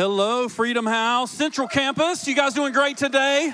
[0.00, 2.26] hello, Freedom House, Central Campus.
[2.26, 3.52] You guys doing great today?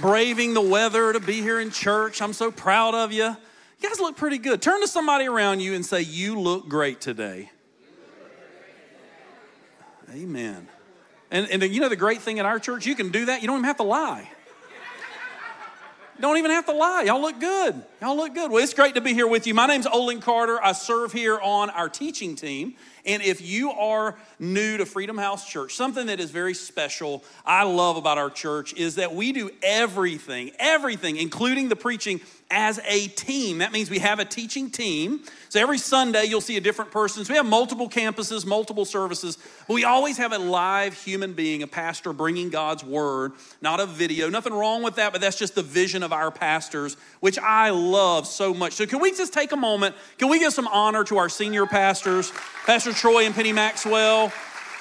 [0.00, 2.20] Braving the weather to be here in church.
[2.20, 3.26] I'm so proud of you.
[3.80, 4.60] You guys look pretty good.
[4.60, 7.52] Turn to somebody around you and say, You look great today.
[10.12, 10.66] Amen.
[11.30, 13.40] And, and you know the great thing in our church, you can do that.
[13.40, 14.28] You don't even have to lie.
[16.18, 17.02] Don't even have to lie.
[17.02, 17.84] Y'all look good.
[18.00, 18.50] Y'all look good.
[18.50, 19.52] Well, it's great to be here with you.
[19.52, 20.58] My name's Olin Carter.
[20.62, 22.74] I serve here on our teaching team.
[23.06, 27.62] And if you are new to Freedom House Church, something that is very special, I
[27.62, 33.08] love about our church is that we do everything, everything, including the preaching, as a
[33.08, 33.58] team.
[33.58, 35.22] That means we have a teaching team.
[35.48, 37.24] So every Sunday you'll see a different person.
[37.24, 41.62] So we have multiple campuses, multiple services, but we always have a live human being,
[41.62, 44.28] a pastor bringing God's word, not a video.
[44.28, 48.26] Nothing wrong with that, but that's just the vision of our pastors, which I love
[48.26, 48.74] so much.
[48.74, 49.96] So can we just take a moment?
[50.18, 52.32] Can we give some honor to our senior pastors,
[52.64, 54.32] Pastor Troy and Penny Maxwell?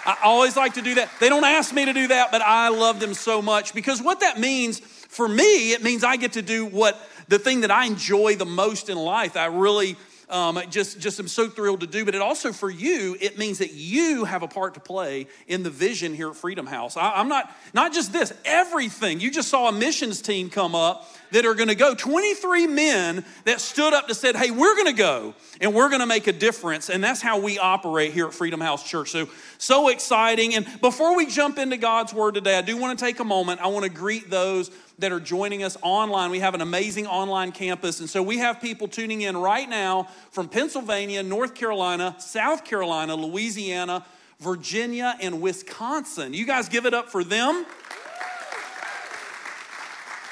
[0.06, 1.10] I always like to do that.
[1.20, 4.22] They don't ask me to do that, but I love them so much because what
[4.22, 7.86] that means for me, it means I get to do what the thing that I
[7.86, 9.36] enjoy the most in life.
[9.36, 9.98] I really
[10.30, 12.06] um, just, just am so thrilled to do.
[12.06, 15.64] But it also for you, it means that you have a part to play in
[15.64, 16.98] the vision here at Freedom House.
[16.98, 19.20] I, I'm not, not just this, everything.
[19.20, 23.26] You just saw a missions team come up that are going to go 23 men
[23.46, 26.28] that stood up to said hey we're going to go and we're going to make
[26.28, 30.56] a difference and that's how we operate here at freedom house church so so exciting
[30.56, 33.60] and before we jump into god's word today i do want to take a moment
[33.60, 34.70] i want to greet those
[35.00, 36.32] that are joining us online.
[36.32, 38.00] We have an amazing online campus.
[38.00, 43.16] And so we have people tuning in right now from Pennsylvania, North Carolina, South Carolina,
[43.16, 44.06] Louisiana,
[44.40, 46.34] Virginia, and Wisconsin.
[46.34, 47.66] You guys give it up for them.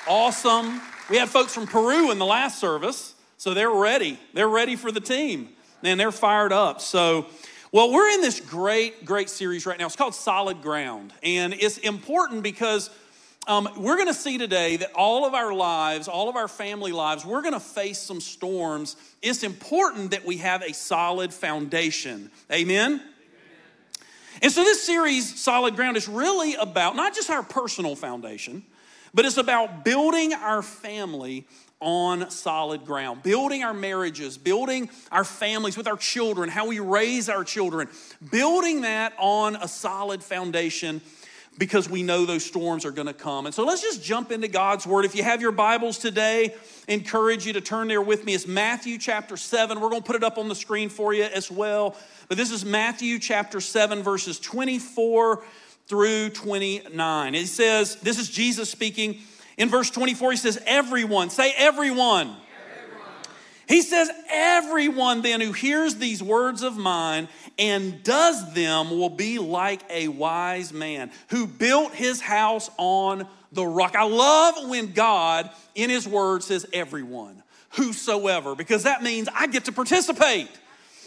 [0.08, 0.82] Awesome.
[1.10, 4.20] We had folks from Peru in the last service, so they're ready.
[4.34, 5.50] They're ready for the team.
[5.82, 6.80] And they're fired up.
[6.80, 7.26] So,
[7.74, 9.86] well, we're in this great, great series right now.
[9.86, 11.14] It's called Solid Ground.
[11.24, 12.90] And it's important because
[13.48, 16.92] um, we're going to see today that all of our lives, all of our family
[16.92, 18.96] lives, we're going to face some storms.
[19.22, 22.32] It's important that we have a solid foundation.
[22.52, 22.94] Amen?
[22.94, 23.02] Amen?
[24.42, 28.64] And so, this series, Solid Ground, is really about not just our personal foundation,
[29.14, 31.46] but it's about building our family
[31.80, 37.28] on solid ground, building our marriages, building our families with our children, how we raise
[37.28, 37.90] our children,
[38.32, 41.02] building that on a solid foundation
[41.58, 43.46] because we know those storms are going to come.
[43.46, 45.06] And so let's just jump into God's word.
[45.06, 46.56] If you have your Bibles today,
[46.88, 48.34] encourage you to turn there with me.
[48.34, 49.80] It's Matthew chapter 7.
[49.80, 51.96] We're going to put it up on the screen for you as well.
[52.28, 55.44] But this is Matthew chapter 7 verses 24
[55.88, 57.36] through 29.
[57.36, 59.20] It says, this is Jesus speaking.
[59.58, 62.36] In verse 24 he says, "Everyone, say everyone."
[63.68, 69.40] He says, Everyone then who hears these words of mine and does them will be
[69.40, 73.96] like a wise man who built his house on the rock.
[73.96, 79.66] I love when God in his word says everyone, whosoever, because that means I get
[79.66, 80.50] to participate.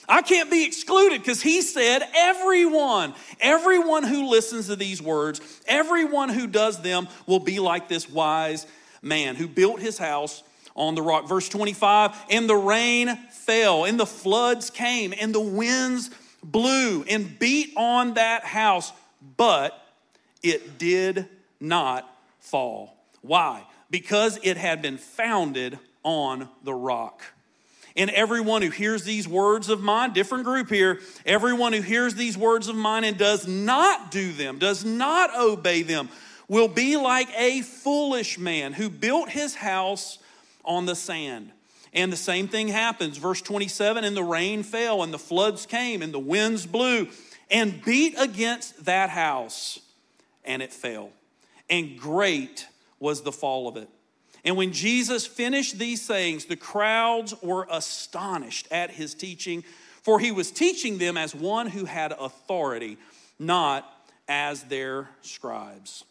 [0.08, 6.28] I can't be excluded because he said everyone, everyone who listens to these words, everyone
[6.28, 8.66] who does them will be like this wise
[9.02, 10.44] man who built his house
[10.76, 11.26] on the rock.
[11.26, 16.10] Verse 25, and the rain fell, and the floods came, and the winds
[16.42, 18.92] blew and beat on that house,
[19.36, 19.82] but
[20.42, 21.28] it did
[21.58, 22.08] not
[22.38, 22.96] fall.
[23.22, 23.64] Why?
[23.90, 27.22] Because it had been founded on the rock.
[27.96, 32.36] And everyone who hears these words of mine, different group here, everyone who hears these
[32.36, 36.10] words of mine and does not do them, does not obey them,
[36.46, 40.18] will be like a foolish man who built his house
[40.66, 41.52] on the sand.
[41.92, 43.16] And the same thing happens.
[43.16, 47.08] Verse 27 And the rain fell, and the floods came, and the winds blew
[47.50, 49.78] and beat against that house,
[50.44, 51.10] and it fell.
[51.70, 52.66] And great
[52.98, 53.88] was the fall of it.
[54.44, 59.64] And when Jesus finished these sayings, the crowds were astonished at his teaching,
[60.02, 62.96] for he was teaching them as one who had authority,
[63.38, 63.92] not
[64.28, 66.04] as their scribes.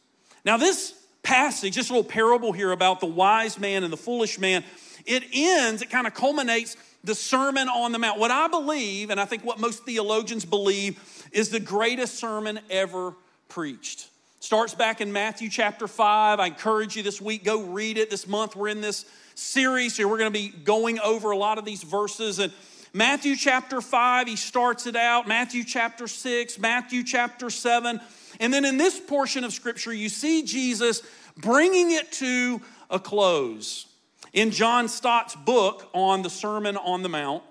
[0.44, 0.94] Now, this
[1.26, 4.64] passage, just a little parable here about the wise man and the foolish man,
[5.06, 8.20] it ends, it kind of culminates the Sermon on the Mount.
[8.20, 13.14] What I believe, and I think what most theologians believe, is the greatest sermon ever
[13.50, 14.08] preached.
[14.40, 16.40] Starts back in Matthew chapter 5.
[16.40, 18.10] I encourage you this week, go read it.
[18.10, 20.08] This month we're in this series here.
[20.08, 22.40] We're going to be going over a lot of these verses.
[22.40, 22.54] And
[22.94, 25.28] Matthew chapter 5, he starts it out.
[25.28, 28.00] Matthew chapter 6, Matthew chapter 7.
[28.40, 31.02] And then in this portion of scripture, you see Jesus
[31.38, 33.88] bringing it to a close.
[34.34, 37.44] In John Stott's book on the Sermon on the Mount,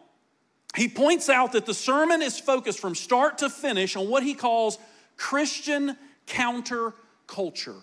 [0.77, 4.35] he points out that the sermon is focused from start to finish on what he
[4.35, 4.79] calls
[5.17, 5.97] Christian
[6.27, 7.81] counterculture.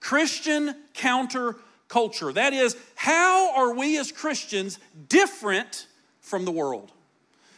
[0.00, 2.34] Christian counterculture.
[2.34, 4.78] That is, how are we as Christians
[5.08, 5.86] different
[6.20, 6.92] from the world?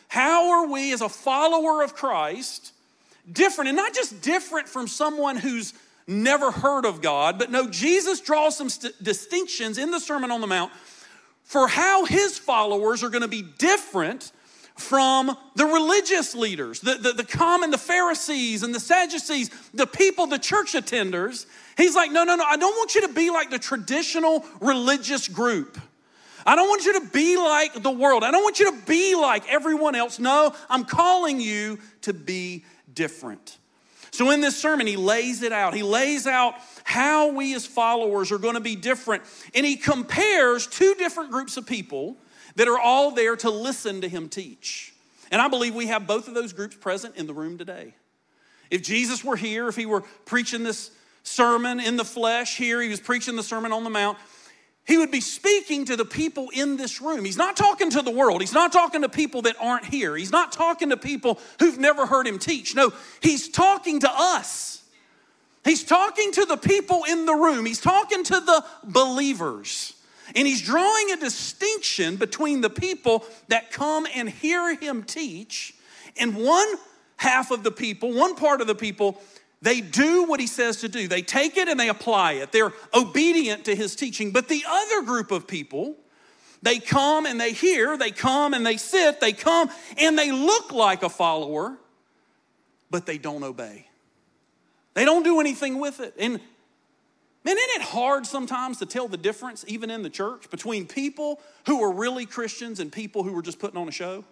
[0.08, 2.72] How are we as a follower of Christ
[3.32, 3.68] different?
[3.68, 5.74] And not just different from someone who's
[6.06, 10.40] never heard of God, but no, Jesus draws some st- distinctions in the Sermon on
[10.40, 10.72] the Mount
[11.44, 14.32] for how his followers are going to be different
[14.76, 20.26] from the religious leaders, the, the, the, common, the Pharisees and the Sadducees, the people,
[20.26, 21.46] the church attenders.
[21.76, 25.26] He's like, no, no, no, I don't want you to be like the traditional religious
[25.26, 25.78] group.
[26.46, 28.24] I don't want you to be like the world.
[28.24, 30.18] I don't want you to be like everyone else.
[30.18, 32.64] No, I'm calling you to be
[32.98, 33.58] different.
[34.10, 35.72] So, in this sermon, he lays it out.
[35.72, 39.22] He lays out how we as followers are going to be different.
[39.54, 42.16] And he compares two different groups of people
[42.56, 44.92] that are all there to listen to him teach.
[45.30, 47.94] And I believe we have both of those groups present in the room today.
[48.68, 50.90] If Jesus were here, if he were preaching this
[51.22, 54.18] sermon in the flesh here, he was preaching the Sermon on the Mount,
[54.88, 57.26] he would be speaking to the people in this room.
[57.26, 58.40] He's not talking to the world.
[58.40, 60.16] He's not talking to people that aren't here.
[60.16, 62.74] He's not talking to people who've never heard him teach.
[62.74, 64.82] No, he's talking to us.
[65.62, 67.66] He's talking to the people in the room.
[67.66, 69.92] He's talking to the believers.
[70.34, 75.74] And he's drawing a distinction between the people that come and hear him teach
[76.18, 76.66] and one
[77.18, 79.20] half of the people, one part of the people
[79.60, 81.08] they do what he says to do.
[81.08, 82.52] They take it and they apply it.
[82.52, 84.30] They're obedient to his teaching.
[84.30, 85.96] But the other group of people,
[86.62, 90.72] they come and they hear, they come and they sit, they come and they look
[90.72, 91.76] like a follower,
[92.90, 93.88] but they don't obey.
[94.94, 96.14] They don't do anything with it.
[96.18, 100.86] And man, isn't it hard sometimes to tell the difference, even in the church, between
[100.86, 104.24] people who are really Christians and people who are just putting on a show?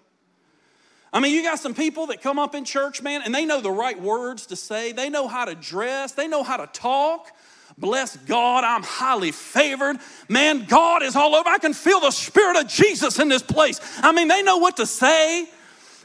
[1.13, 3.61] I mean, you got some people that come up in church, man, and they know
[3.61, 4.93] the right words to say.
[4.93, 6.13] They know how to dress.
[6.13, 7.33] They know how to talk.
[7.79, 9.99] Bless God, I'm highly favored.
[10.29, 11.49] Man, God is all over.
[11.49, 13.81] I can feel the Spirit of Jesus in this place.
[13.99, 15.47] I mean, they know what to say.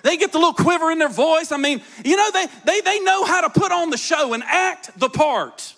[0.04, 1.52] They get the little quiver in their voice.
[1.52, 4.44] I mean, you know, they, they, they know how to put on the show and
[4.44, 5.76] act the part.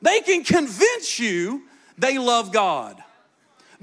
[0.00, 1.62] They can convince you
[1.98, 3.02] they love God.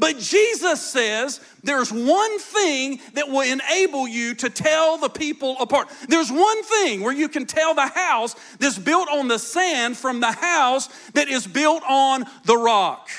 [0.01, 5.89] But Jesus says there's one thing that will enable you to tell the people apart.
[6.09, 10.19] There's one thing where you can tell the house that's built on the sand from
[10.19, 13.09] the house that is built on the rock.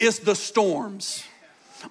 [0.00, 1.22] It's the storms.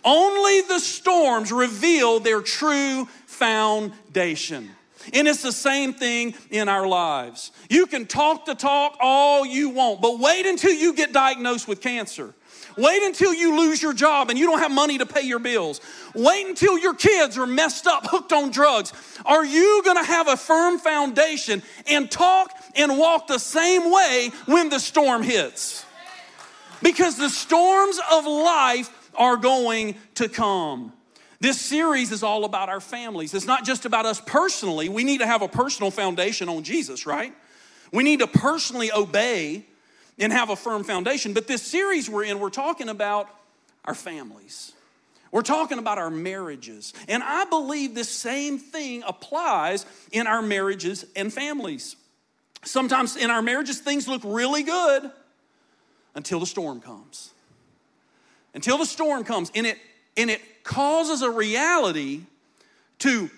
[0.03, 4.69] Only the storms reveal their true foundation.
[5.13, 7.53] And it's the same thing in our lives.
[7.69, 11.79] You can talk the talk all you want, but wait until you get diagnosed with
[11.79, 12.33] cancer.
[12.77, 15.79] Wait until you lose your job and you don't have money to pay your bills.
[16.13, 18.91] Wait until your kids are messed up, hooked on drugs.
[19.25, 24.31] Are you going to have a firm foundation and talk and walk the same way
[24.45, 25.85] when the storm hits?
[26.81, 30.91] Because the storms of life are going to come.
[31.39, 33.33] This series is all about our families.
[33.33, 34.89] It's not just about us personally.
[34.89, 37.33] We need to have a personal foundation on Jesus, right?
[37.91, 39.65] We need to personally obey
[40.19, 41.33] and have a firm foundation.
[41.33, 43.29] But this series we're in, we're talking about
[43.83, 44.71] our families.
[45.31, 46.93] We're talking about our marriages.
[47.07, 51.97] And I believe this same thing applies in our marriages and families.
[52.63, 55.11] Sometimes in our marriages, things look really good
[56.15, 57.31] until the storm comes.
[58.53, 59.77] Until the storm comes, and it,
[60.15, 62.21] and it causes a reality
[62.99, 63.29] to,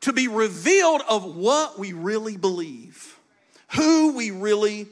[0.00, 3.18] to be revealed of what we really believe,
[3.76, 4.88] who we really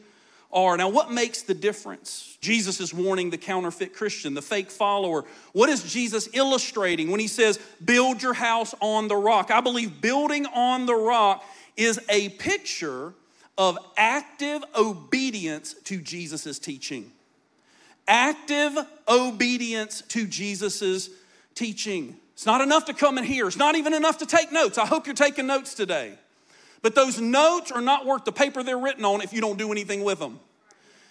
[0.53, 0.77] are.
[0.77, 2.39] Now, what makes the difference?
[2.41, 5.25] Jesus is warning the counterfeit Christian, the fake follower.
[5.53, 9.51] What is Jesus illustrating when he says, Build your house on the rock?
[9.51, 11.45] I believe building on the rock
[11.77, 13.13] is a picture
[13.59, 17.13] of active obedience to Jesus' teaching.
[18.07, 21.11] Active obedience to Jesus'
[21.55, 22.17] teaching.
[22.33, 24.79] It's not enough to come and hear, it's not even enough to take notes.
[24.79, 26.15] I hope you're taking notes today.
[26.83, 29.73] But those notes are not worth the paper they're written on if you don't do
[29.73, 30.39] anything with them.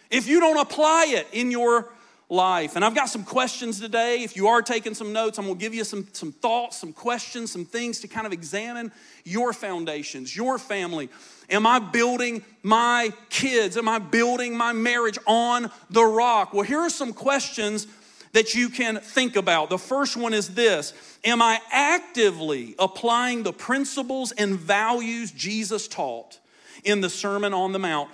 [0.10, 1.90] If you don't apply it in your
[2.30, 2.76] life.
[2.76, 4.22] And I've got some questions today.
[4.24, 7.52] If you are taking some notes, I'm gonna give you some, some thoughts, some questions,
[7.52, 8.92] some things to kind of examine
[9.24, 11.10] your foundations, your family.
[11.50, 13.78] Am I building my kids?
[13.78, 16.54] Am I building my marriage on the rock?
[16.54, 17.88] Well, here are some questions
[18.34, 19.70] that you can think about.
[19.70, 20.94] The first one is this
[21.24, 26.40] Am I actively applying the principles and values Jesus taught
[26.84, 28.10] in the Sermon on the Mount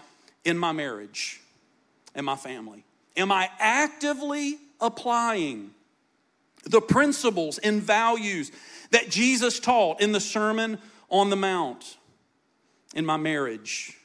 [0.46, 1.42] in my marriage
[2.16, 2.84] and my family?
[3.16, 5.72] Am I actively applying
[6.64, 8.52] the principles and values
[8.92, 10.78] that Jesus taught in the Sermon
[11.10, 11.98] on the Mount
[12.96, 13.98] in my marriage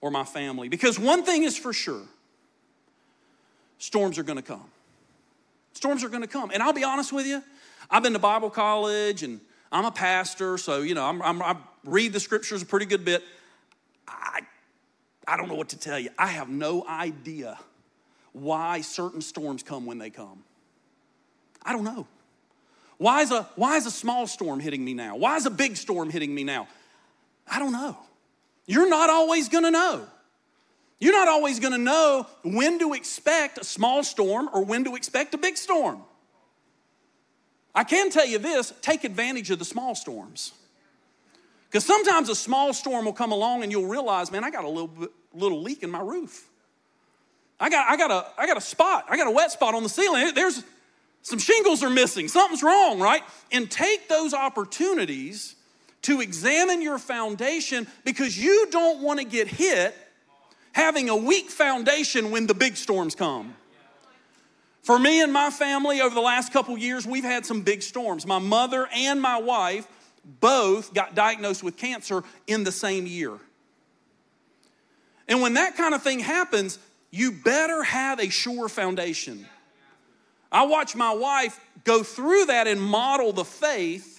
[0.00, 0.68] or my family?
[0.68, 2.02] Because one thing is for sure
[3.78, 4.64] storms are gonna come.
[5.72, 6.50] Storms are gonna come.
[6.52, 7.42] And I'll be honest with you,
[7.90, 9.40] I've been to Bible college and
[9.72, 13.04] I'm a pastor, so you know, I'm, I'm, i read the scriptures a pretty good
[13.04, 13.22] bit.
[14.06, 14.40] I,
[15.26, 16.10] I don't know what to tell you.
[16.18, 17.58] I have no idea
[18.32, 20.44] why certain storms come when they come.
[21.62, 22.06] I don't know.
[22.98, 25.16] Why is, a, why is a small storm hitting me now?
[25.16, 26.68] Why is a big storm hitting me now?
[27.50, 27.96] I don't know.
[28.66, 30.06] You're not always gonna know.
[31.00, 35.34] You're not always gonna know when to expect a small storm or when to expect
[35.34, 36.02] a big storm.
[37.74, 40.52] I can tell you this take advantage of the small storms.
[41.68, 44.68] Because sometimes a small storm will come along and you'll realize, man, I got a
[44.68, 44.90] little,
[45.32, 46.48] little leak in my roof.
[47.60, 49.82] I got, I, got a, I got a spot, I got a wet spot on
[49.82, 50.32] the ceiling.
[50.34, 50.64] There's
[51.22, 53.22] some shingles are missing, something's wrong, right?
[53.52, 55.54] And take those opportunities
[56.02, 59.94] to examine your foundation because you don't want to get hit
[60.72, 63.54] having a weak foundation when the big storms come.
[64.82, 68.26] For me and my family over the last couple years, we've had some big storms.
[68.26, 69.86] My mother and my wife
[70.40, 73.38] both got diagnosed with cancer in the same year.
[75.28, 76.78] And when that kind of thing happens,
[77.10, 79.46] you better have a sure foundation.
[80.50, 84.09] I watch my wife go through that and model the faith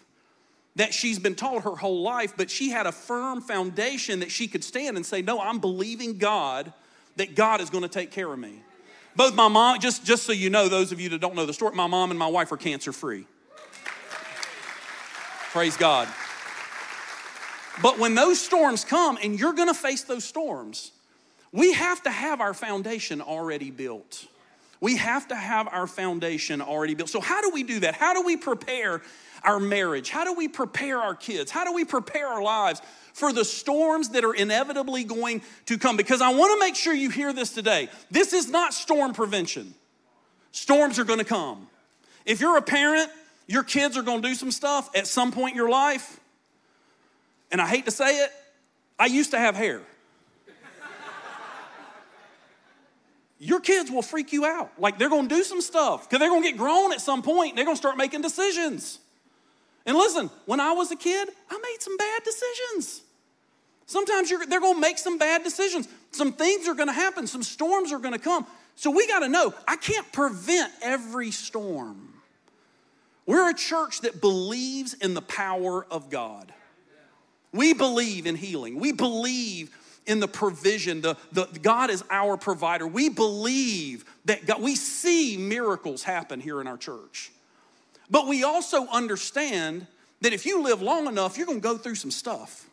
[0.75, 4.48] that she's been taught her whole life, but she had a firm foundation that she
[4.48, 6.72] could stand and say, No, I'm believing God
[7.18, 8.63] that God is going to take care of me.
[9.16, 11.54] Both my mom, just, just so you know, those of you that don't know the
[11.54, 13.25] story, my mom and my wife are cancer free.
[15.51, 16.08] Praise God.
[17.82, 20.92] But when those storms come, and you're gonna face those storms,
[21.51, 24.28] we have to have our foundation already built.
[24.80, 27.10] We have to have our foundation already built.
[27.10, 27.96] So, how do we do that?
[27.96, 29.01] How do we prepare
[29.43, 30.10] our marriage?
[30.10, 31.51] How do we prepare our kids?
[31.51, 32.81] How do we prepare our lives
[33.13, 35.98] for the storms that are inevitably going to come?
[35.98, 37.89] Because I want to make sure you hear this today.
[38.10, 39.74] This is not storm prevention,
[40.51, 41.67] storms are going to come.
[42.25, 43.10] If you're a parent,
[43.48, 46.19] your kids are going to do some stuff at some point in your life.
[47.51, 48.31] And I hate to say it,
[48.98, 49.81] I used to have hair.
[53.39, 54.71] your kids will freak you out.
[54.77, 57.57] Like they're gonna do some stuff because they're gonna get grown at some point.
[57.57, 59.00] They're gonna start making decisions.
[59.85, 63.01] And listen, when I was a kid, I made some bad decisions.
[63.85, 65.88] Sometimes they're gonna make some bad decisions.
[66.11, 68.45] Some things are gonna happen, some storms are gonna come.
[68.75, 72.13] So we gotta know I can't prevent every storm.
[73.25, 76.53] We're a church that believes in the power of God.
[77.53, 78.79] We believe in healing.
[78.79, 81.01] We believe in the provision.
[81.01, 82.88] The, the, God is our provider.
[82.88, 87.31] We believe that God, we see miracles happen here in our church.
[88.12, 89.88] But we also understand
[90.20, 92.70] that if you live long enough, you're going to go through some stuff.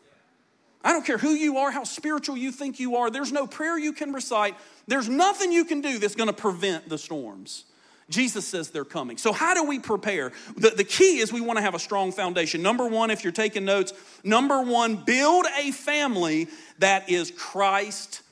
[0.84, 3.78] I don't care who you are, how spiritual you think you are, there's no prayer
[3.78, 7.64] you can recite, there's nothing you can do that's going to prevent the storms.
[8.10, 9.18] Jesus says they're coming.
[9.18, 10.32] So, how do we prepare?
[10.56, 12.62] The, the key is we want to have a strong foundation.
[12.62, 13.92] Number one, if you're taking notes,
[14.24, 18.22] number one, build a family that is Christ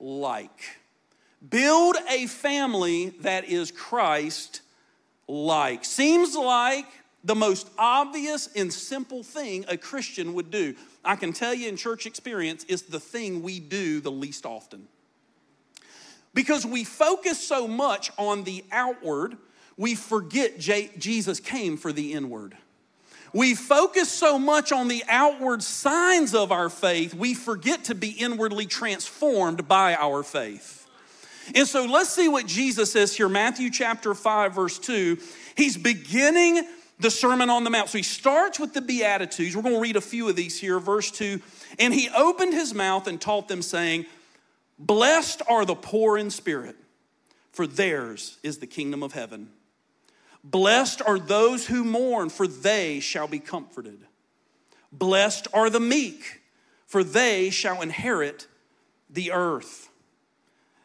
[0.00, 0.78] like.
[1.46, 4.62] Build a family that is Christ
[5.28, 5.84] like.
[5.84, 6.86] Seems like
[7.24, 10.74] the most obvious and simple thing a Christian would do.
[11.04, 14.86] I can tell you in church experience, it's the thing we do the least often.
[16.34, 19.36] Because we focus so much on the outward,
[19.76, 22.56] we forget J- Jesus came for the inward.
[23.32, 28.10] We focus so much on the outward signs of our faith, we forget to be
[28.10, 30.85] inwardly transformed by our faith.
[31.54, 33.28] And so let's see what Jesus says here.
[33.28, 35.18] Matthew chapter 5, verse 2.
[35.56, 36.66] He's beginning
[36.98, 37.88] the Sermon on the Mount.
[37.88, 39.54] So he starts with the Beatitudes.
[39.54, 40.78] We're going to read a few of these here.
[40.78, 41.40] Verse 2
[41.78, 44.06] And he opened his mouth and taught them, saying,
[44.78, 46.76] Blessed are the poor in spirit,
[47.52, 49.50] for theirs is the kingdom of heaven.
[50.44, 54.06] Blessed are those who mourn, for they shall be comforted.
[54.92, 56.42] Blessed are the meek,
[56.86, 58.46] for they shall inherit
[59.10, 59.88] the earth.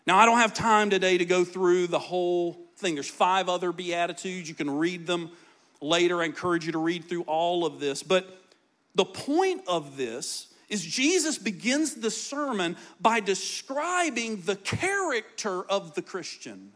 [0.07, 2.95] Now, I don't have time today to go through the whole thing.
[2.95, 4.49] There's five other Beatitudes.
[4.49, 5.29] You can read them
[5.79, 6.21] later.
[6.21, 8.01] I encourage you to read through all of this.
[8.01, 8.41] But
[8.95, 16.01] the point of this is Jesus begins the sermon by describing the character of the
[16.01, 16.71] Christian.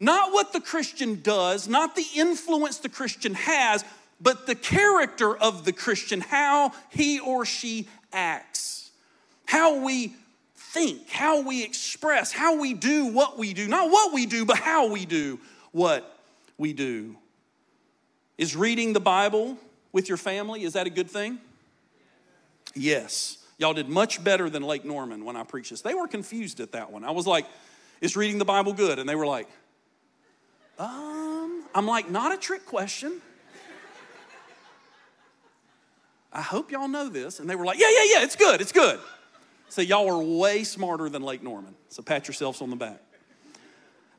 [0.00, 3.84] Not what the Christian does, not the influence the Christian has,
[4.20, 8.90] but the character of the Christian, how he or she acts,
[9.46, 10.14] how we
[10.68, 13.68] think, how we express, how we do what we do.
[13.68, 15.40] Not what we do, but how we do
[15.72, 16.18] what
[16.58, 17.16] we do.
[18.36, 19.56] Is reading the Bible
[19.92, 21.38] with your family, is that a good thing?
[22.74, 23.38] Yes.
[23.56, 25.80] Y'all did much better than Lake Norman when I preached this.
[25.80, 27.02] They were confused at that one.
[27.02, 27.46] I was like,
[28.00, 28.98] is reading the Bible good?
[28.98, 29.48] And they were like,
[30.78, 33.20] um, I'm like, not a trick question.
[36.32, 37.40] I hope y'all know this.
[37.40, 39.00] And they were like, yeah, yeah, yeah, it's good, it's good.
[39.68, 41.74] So y'all are way smarter than Lake Norman.
[41.88, 43.00] So pat yourselves on the back.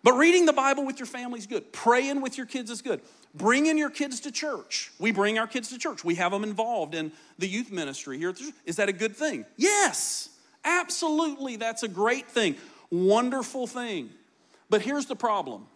[0.03, 1.73] But reading the Bible with your family is good.
[1.73, 3.01] Praying with your kids is good.
[3.35, 4.91] Bringing your kids to church.
[4.97, 6.03] We bring our kids to church.
[6.03, 8.33] We have them involved in the youth ministry here.
[8.65, 9.45] Is that a good thing?
[9.57, 10.29] Yes,
[10.63, 11.57] absolutely.
[11.57, 12.55] That's a great thing.
[12.89, 14.09] Wonderful thing.
[14.69, 15.67] But here's the problem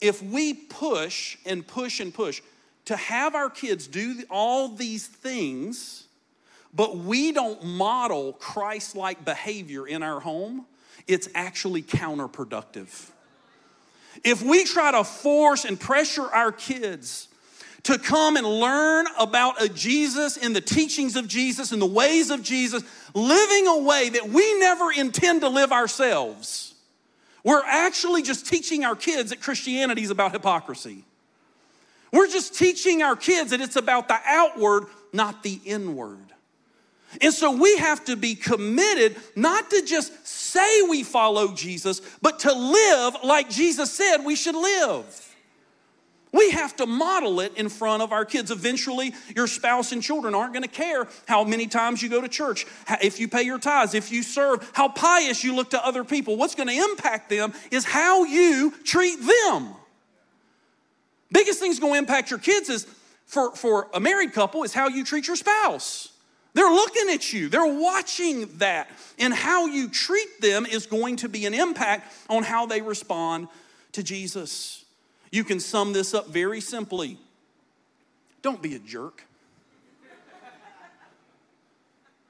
[0.00, 2.40] if we push and push and push
[2.86, 6.06] to have our kids do all these things,
[6.74, 10.66] but we don't model Christ like behavior in our home,
[11.06, 13.10] it's actually counterproductive.
[14.24, 17.28] If we try to force and pressure our kids
[17.84, 22.30] to come and learn about a Jesus and the teachings of Jesus and the ways
[22.30, 22.82] of Jesus,
[23.14, 26.74] living a way that we never intend to live ourselves,
[27.42, 31.04] we're actually just teaching our kids that Christianity is about hypocrisy.
[32.12, 36.18] We're just teaching our kids that it's about the outward, not the inward.
[37.20, 42.40] And so we have to be committed not to just say we follow Jesus, but
[42.40, 45.26] to live like Jesus said we should live.
[46.32, 48.52] We have to model it in front of our kids.
[48.52, 52.28] Eventually, your spouse and children aren't going to care how many times you go to
[52.28, 52.66] church,
[53.02, 56.36] if you pay your tithes, if you serve, how pious you look to other people.
[56.36, 59.74] What's going to impact them is how you treat them.
[61.32, 62.86] Biggest thing's going to impact your kids is
[63.26, 66.12] for, for a married couple is how you treat your spouse.
[66.52, 68.90] They're looking at you, they're watching that.
[69.18, 73.48] And how you treat them is going to be an impact on how they respond
[73.92, 74.84] to Jesus.
[75.30, 77.18] You can sum this up very simply
[78.42, 79.24] don't be a jerk.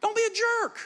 [0.02, 0.78] Don't be a jerk.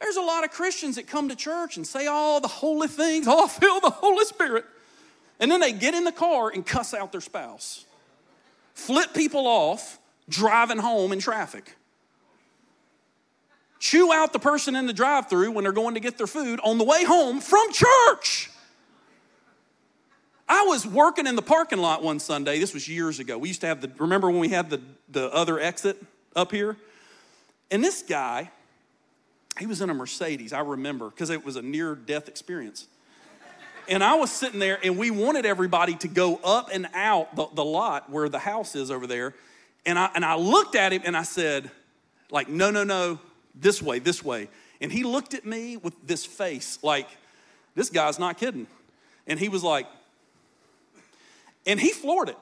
[0.00, 3.28] There's a lot of Christians that come to church and say all the holy things,
[3.28, 4.64] I feel the Holy Spirit.
[5.38, 7.84] And then they get in the car and cuss out their spouse,
[8.74, 11.76] flip people off driving home in traffic
[13.84, 16.58] chew out the person in the drive through when they're going to get their food
[16.64, 18.50] on the way home from church.
[20.48, 22.58] I was working in the parking lot one Sunday.
[22.58, 23.36] This was years ago.
[23.36, 26.02] We used to have the, remember when we had the, the other exit
[26.34, 26.78] up here?
[27.70, 28.50] And this guy,
[29.58, 32.86] he was in a Mercedes, I remember, because it was a near death experience.
[33.86, 37.48] And I was sitting there, and we wanted everybody to go up and out the,
[37.52, 39.34] the lot where the house is over there.
[39.84, 41.70] And I, and I looked at him and I said,
[42.30, 43.18] like, no, no, no,
[43.54, 44.48] this way, this way.
[44.80, 47.08] And he looked at me with this face like,
[47.74, 48.66] this guy's not kidding.
[49.26, 49.86] And he was like,
[51.66, 52.38] and he floored it.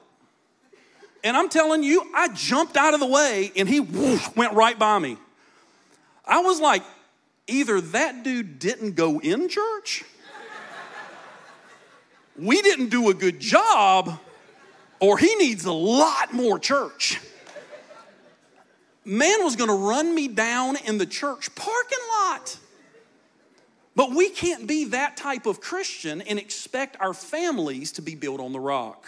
[1.23, 4.77] And I'm telling you, I jumped out of the way and he whoosh, went right
[4.77, 5.17] by me.
[6.25, 6.83] I was like,
[7.47, 10.03] either that dude didn't go in church,
[12.37, 14.19] we didn't do a good job,
[14.99, 17.21] or he needs a lot more church
[19.05, 22.57] man was going to run me down in the church parking lot.
[23.95, 28.39] But we can't be that type of Christian and expect our families to be built
[28.39, 29.05] on the rock.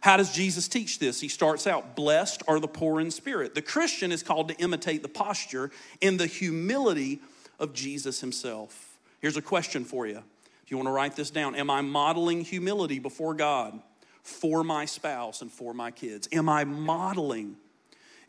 [0.00, 1.20] How does Jesus teach this?
[1.20, 3.54] He starts out, Blessed are the poor in spirit.
[3.54, 5.70] The Christian is called to imitate the posture
[6.00, 7.20] and the humility
[7.60, 8.98] of Jesus himself.
[9.20, 10.24] Here's a question for you.
[10.64, 13.80] If you want to write this down, Am I modeling humility before God
[14.24, 16.28] for my spouse and for my kids?
[16.32, 17.56] Am I modeling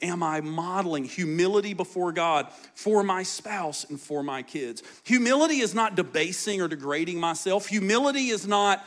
[0.03, 4.83] am I modeling humility before God for my spouse and for my kids?
[5.03, 7.67] Humility is not debasing or degrading myself.
[7.67, 8.85] Humility is not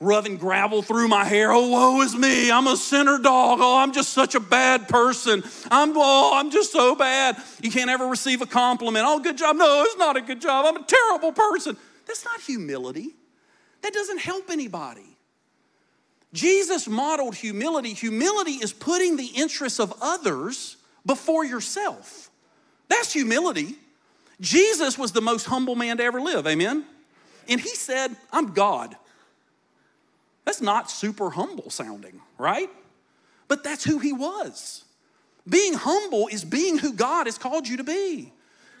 [0.00, 1.52] rubbing gravel through my hair.
[1.52, 2.50] Oh, woe is me.
[2.50, 3.58] I'm a sinner dog.
[3.60, 5.42] Oh, I'm just such a bad person.
[5.70, 7.36] I'm, oh, I'm just so bad.
[7.62, 9.04] You can't ever receive a compliment.
[9.06, 9.56] Oh, good job.
[9.56, 10.66] No, it's not a good job.
[10.66, 11.76] I'm a terrible person.
[12.06, 13.14] That's not humility.
[13.82, 15.13] That doesn't help anybody.
[16.34, 17.94] Jesus modeled humility.
[17.94, 22.28] Humility is putting the interests of others before yourself.
[22.88, 23.76] That's humility.
[24.40, 26.84] Jesus was the most humble man to ever live, amen?
[27.48, 28.96] And he said, I'm God.
[30.44, 32.68] That's not super humble sounding, right?
[33.46, 34.84] But that's who he was.
[35.48, 38.32] Being humble is being who God has called you to be.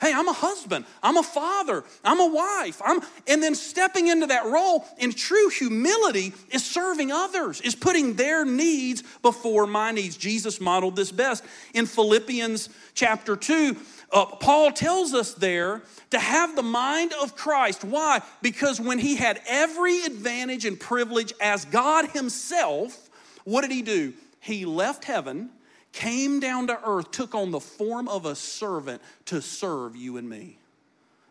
[0.04, 2.82] Hey, I'm a husband, I'm a father, I'm a wife.
[2.84, 8.12] I'm, and then stepping into that role in true humility is serving others, is putting
[8.12, 10.18] their needs before my needs.
[10.18, 11.42] Jesus modeled this best.
[11.72, 13.78] In Philippians chapter 2,
[14.12, 17.82] uh, Paul tells us there to have the mind of Christ.
[17.82, 18.20] Why?
[18.42, 23.08] Because when he had every advantage and privilege as God himself,
[23.44, 24.12] what did he do?
[24.38, 25.48] He left heaven
[25.94, 30.28] came down to earth, took on the form of a servant to serve you and
[30.28, 30.58] me.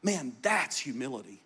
[0.01, 1.41] Man, that's humility.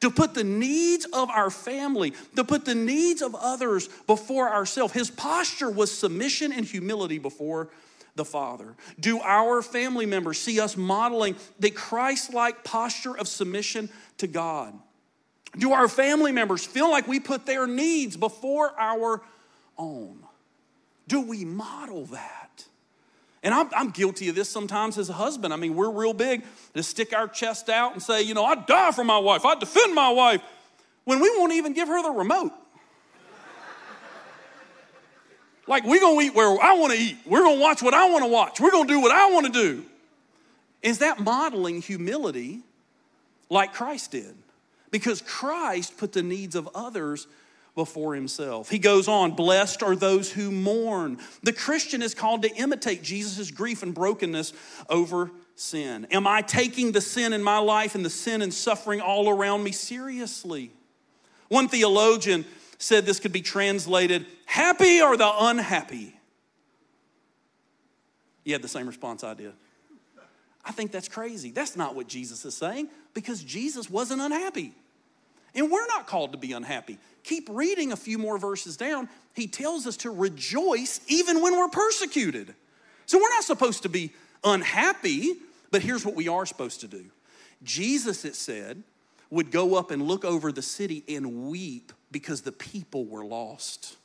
[0.00, 4.92] To put the needs of our family, to put the needs of others before ourselves.
[4.92, 7.68] His posture was submission and humility before
[8.14, 8.76] the Father.
[9.00, 14.72] Do our family members see us modeling the Christ like posture of submission to God?
[15.58, 19.22] Do our family members feel like we put their needs before our
[19.76, 20.25] own?
[21.08, 22.64] Do we model that?
[23.42, 25.52] And I'm, I'm, guilty of this sometimes as a husband.
[25.52, 26.42] I mean, we're real big
[26.74, 29.60] to stick our chest out and say, you know, I'd die for my wife, I'd
[29.60, 30.42] defend my wife,
[31.04, 32.50] when we won't even give her the remote.
[35.68, 38.58] like, we're gonna eat where I wanna eat, we're gonna watch what I wanna watch,
[38.58, 39.84] we're gonna do what I wanna do.
[40.82, 42.60] Is that modeling humility
[43.48, 44.34] like Christ did?
[44.90, 47.28] Because Christ put the needs of others
[47.76, 48.68] before himself.
[48.70, 51.18] He goes on, blessed are those who mourn.
[51.44, 54.52] The Christian is called to imitate Jesus' grief and brokenness
[54.88, 56.06] over sin.
[56.10, 59.62] Am I taking the sin in my life and the sin and suffering all around
[59.62, 60.72] me seriously?
[61.48, 62.46] One theologian
[62.78, 66.18] said this could be translated happy or the unhappy?
[68.42, 69.52] You had the same response I did.
[70.64, 71.50] I think that's crazy.
[71.50, 74.72] That's not what Jesus is saying because Jesus wasn't unhappy.
[75.54, 76.98] And we're not called to be unhappy.
[77.26, 79.08] Keep reading a few more verses down.
[79.34, 82.54] He tells us to rejoice even when we're persecuted.
[83.06, 84.12] So we're not supposed to be
[84.44, 85.34] unhappy,
[85.72, 87.04] but here's what we are supposed to do.
[87.64, 88.84] Jesus, it said,
[89.28, 93.96] would go up and look over the city and weep because the people were lost.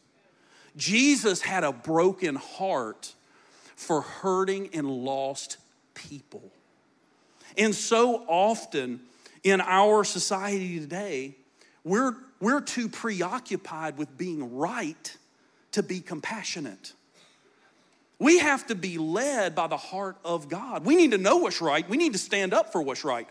[0.75, 3.13] Jesus had a broken heart
[3.75, 5.57] for hurting and lost
[5.93, 6.51] people.
[7.55, 9.01] And so often
[9.43, 11.35] in our society today,
[11.83, 15.17] we're, we're too preoccupied with being right
[15.71, 16.93] to be compassionate.
[18.19, 20.85] We have to be led by the heart of God.
[20.85, 21.87] We need to know what's right.
[21.89, 23.27] We need to stand up for what's right.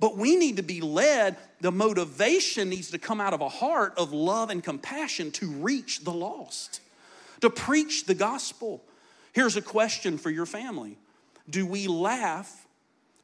[0.00, 1.36] But we need to be led.
[1.60, 6.04] The motivation needs to come out of a heart of love and compassion to reach
[6.04, 6.80] the lost,
[7.40, 8.84] to preach the gospel.
[9.32, 10.98] Here's a question for your family
[11.50, 12.66] Do we laugh?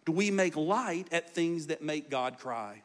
[0.04, 2.82] Do we make light at things that make God cry?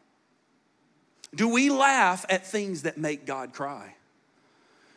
[1.35, 3.95] Do we laugh at things that make God cry?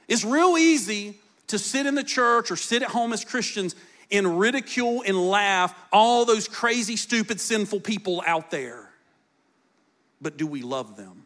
[0.08, 1.18] It's real easy
[1.48, 3.74] to sit in the church or sit at home as Christians
[4.10, 8.90] and ridicule and laugh all those crazy, stupid, sinful people out there.
[10.20, 11.24] But do we love them?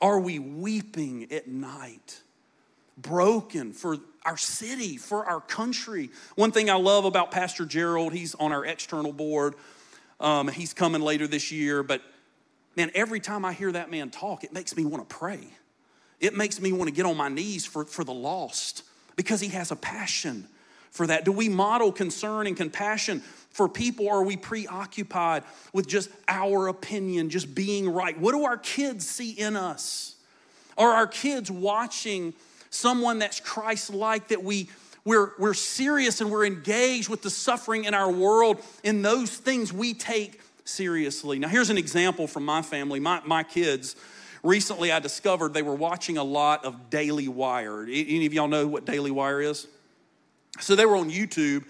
[0.00, 2.20] Are we weeping at night,
[2.96, 6.10] broken for our city, for our country?
[6.36, 9.54] One thing I love about Pastor Gerald, he's on our external board.
[10.18, 12.02] Um, he's coming later this year, but
[12.76, 15.48] man, every time I hear that man talk, it makes me want to pray.
[16.20, 18.82] It makes me want to get on my knees for, for the lost
[19.16, 20.46] because he has a passion
[20.90, 21.24] for that.
[21.24, 26.68] Do we model concern and compassion for people or are we preoccupied with just our
[26.68, 28.18] opinion, just being right?
[28.18, 30.16] What do our kids see in us?
[30.76, 32.34] Are our kids watching
[32.70, 34.68] someone that's Christ like that we
[35.04, 39.72] we're, we're serious and we're engaged with the suffering in our world, and those things
[39.72, 41.38] we take seriously.
[41.38, 43.00] Now, here's an example from my family.
[43.00, 43.96] My, my kids,
[44.42, 47.82] recently I discovered they were watching a lot of Daily Wire.
[47.82, 49.66] Any of y'all know what Daily Wire is?
[50.60, 51.64] So they were on YouTube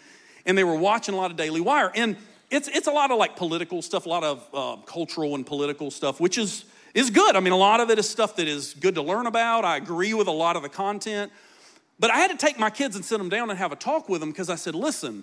[0.46, 1.92] and they were watching a lot of Daily Wire.
[1.94, 2.16] And
[2.50, 5.90] it's, it's a lot of like political stuff, a lot of uh, cultural and political
[5.90, 7.36] stuff, which is, is good.
[7.36, 9.64] I mean, a lot of it is stuff that is good to learn about.
[9.64, 11.30] I agree with a lot of the content.
[12.00, 14.08] But I had to take my kids and sit them down and have a talk
[14.08, 15.22] with them because I said, listen,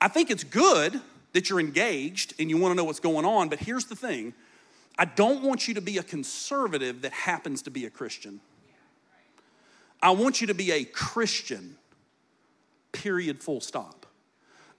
[0.00, 1.00] I think it's good
[1.34, 4.32] that you're engaged and you want to know what's going on, but here's the thing
[4.98, 8.40] I don't want you to be a conservative that happens to be a Christian.
[10.00, 11.76] I want you to be a Christian,
[12.92, 14.06] period, full stop.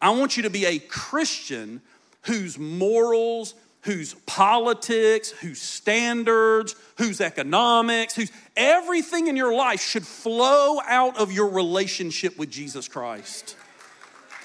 [0.02, 1.82] I want you to be a Christian
[2.24, 10.80] whose morals, whose politics, whose standards, whose economics, whose everything in your life should flow
[10.86, 13.56] out of your relationship with Jesus Christ.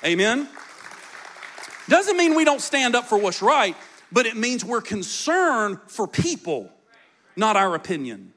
[0.05, 0.49] Amen?
[1.91, 3.77] Doesn't mean we don't stand up for what's right,
[4.13, 6.71] but it means we're concerned for people,
[7.35, 8.33] not our opinion.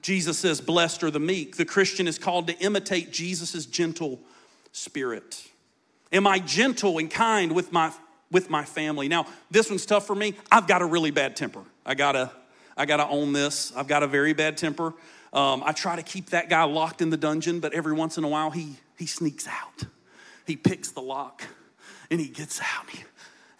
[0.00, 1.56] Jesus says, Blessed are the meek.
[1.56, 4.20] The Christian is called to imitate Jesus' gentle
[4.70, 5.44] spirit.
[6.12, 7.92] Am I gentle and kind with my
[8.30, 9.08] with my family?
[9.08, 10.34] Now, this one's tough for me.
[10.50, 11.64] I've got a really bad temper.
[11.84, 12.30] I gotta,
[12.76, 13.72] I gotta own this.
[13.74, 14.94] I've got a very bad temper.
[15.32, 18.22] Um, I try to keep that guy locked in the dungeon, but every once in
[18.22, 19.82] a while he he sneaks out.
[20.46, 21.42] He picks the lock
[22.10, 22.86] and he gets out.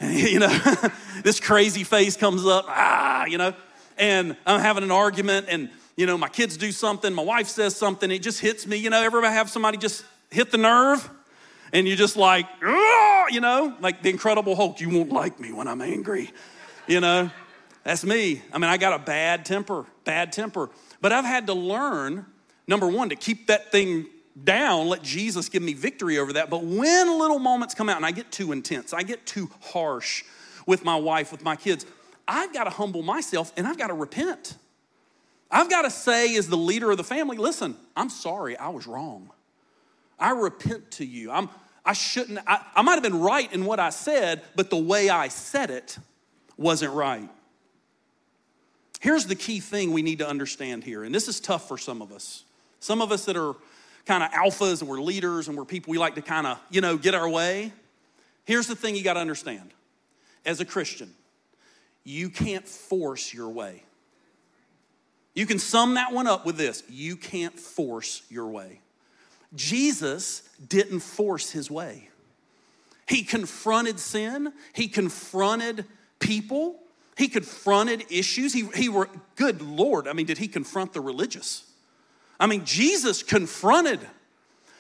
[0.01, 0.59] And he, you know,
[1.23, 3.55] this crazy face comes up, ah, you know,
[3.97, 7.75] and I'm having an argument and you know, my kids do something, my wife says
[7.75, 8.77] something, it just hits me.
[8.77, 11.09] You know, everybody have somebody just hit the nerve?
[11.73, 12.47] And you're just like,
[13.31, 16.31] you know, like the Incredible Hulk, you won't like me when I'm angry.
[16.87, 17.31] You know,
[17.83, 18.43] that's me.
[18.53, 20.71] I mean, I got a bad temper, bad temper.
[21.01, 22.27] But I've had to learn,
[22.69, 24.07] number one, to keep that thing
[24.45, 26.51] down, let Jesus give me victory over that.
[26.51, 30.25] But when little moments come out and I get too intense, I get too harsh
[30.67, 31.87] with my wife, with my kids,
[32.29, 34.57] I've got to humble myself and I've got to repent.
[35.51, 38.87] I've got to say, as the leader of the family, listen, I'm sorry, I was
[38.87, 39.31] wrong.
[40.19, 41.31] I repent to you.
[41.31, 41.49] I'm,
[41.85, 45.09] I shouldn't, I, I might have been right in what I said, but the way
[45.09, 45.99] I said it
[46.57, 47.29] wasn't right.
[49.01, 52.03] Here's the key thing we need to understand here, and this is tough for some
[52.03, 52.45] of us.
[52.81, 53.55] Some of us that are
[54.07, 56.81] kind of alphas and we're leaders and we're people we like to kind of, you
[56.81, 57.73] know, get our way.
[58.45, 59.73] Here's the thing you got to understand
[60.45, 61.13] as a Christian
[62.05, 63.83] you can't force your way.
[65.35, 68.81] You can sum that one up with this you can't force your way.
[69.55, 72.09] Jesus didn't force his way.
[73.09, 75.85] He confronted sin, he confronted
[76.19, 76.81] people,
[77.17, 78.53] he confronted issues.
[78.53, 81.66] He, he were, good Lord, I mean, did he confront the religious?
[82.39, 84.01] I mean, Jesus confronted.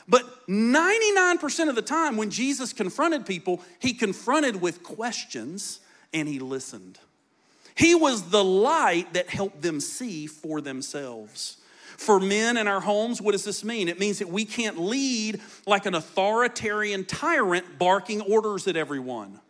[0.08, 5.80] But 99% of the time, when Jesus confronted people, he confronted with questions
[6.12, 6.98] and he listened.
[7.74, 11.58] He was the light that helped them see for themselves.
[11.98, 13.88] For men in our homes, what does this mean?
[13.88, 19.40] It means that we can't lead like an authoritarian tyrant barking orders at everyone.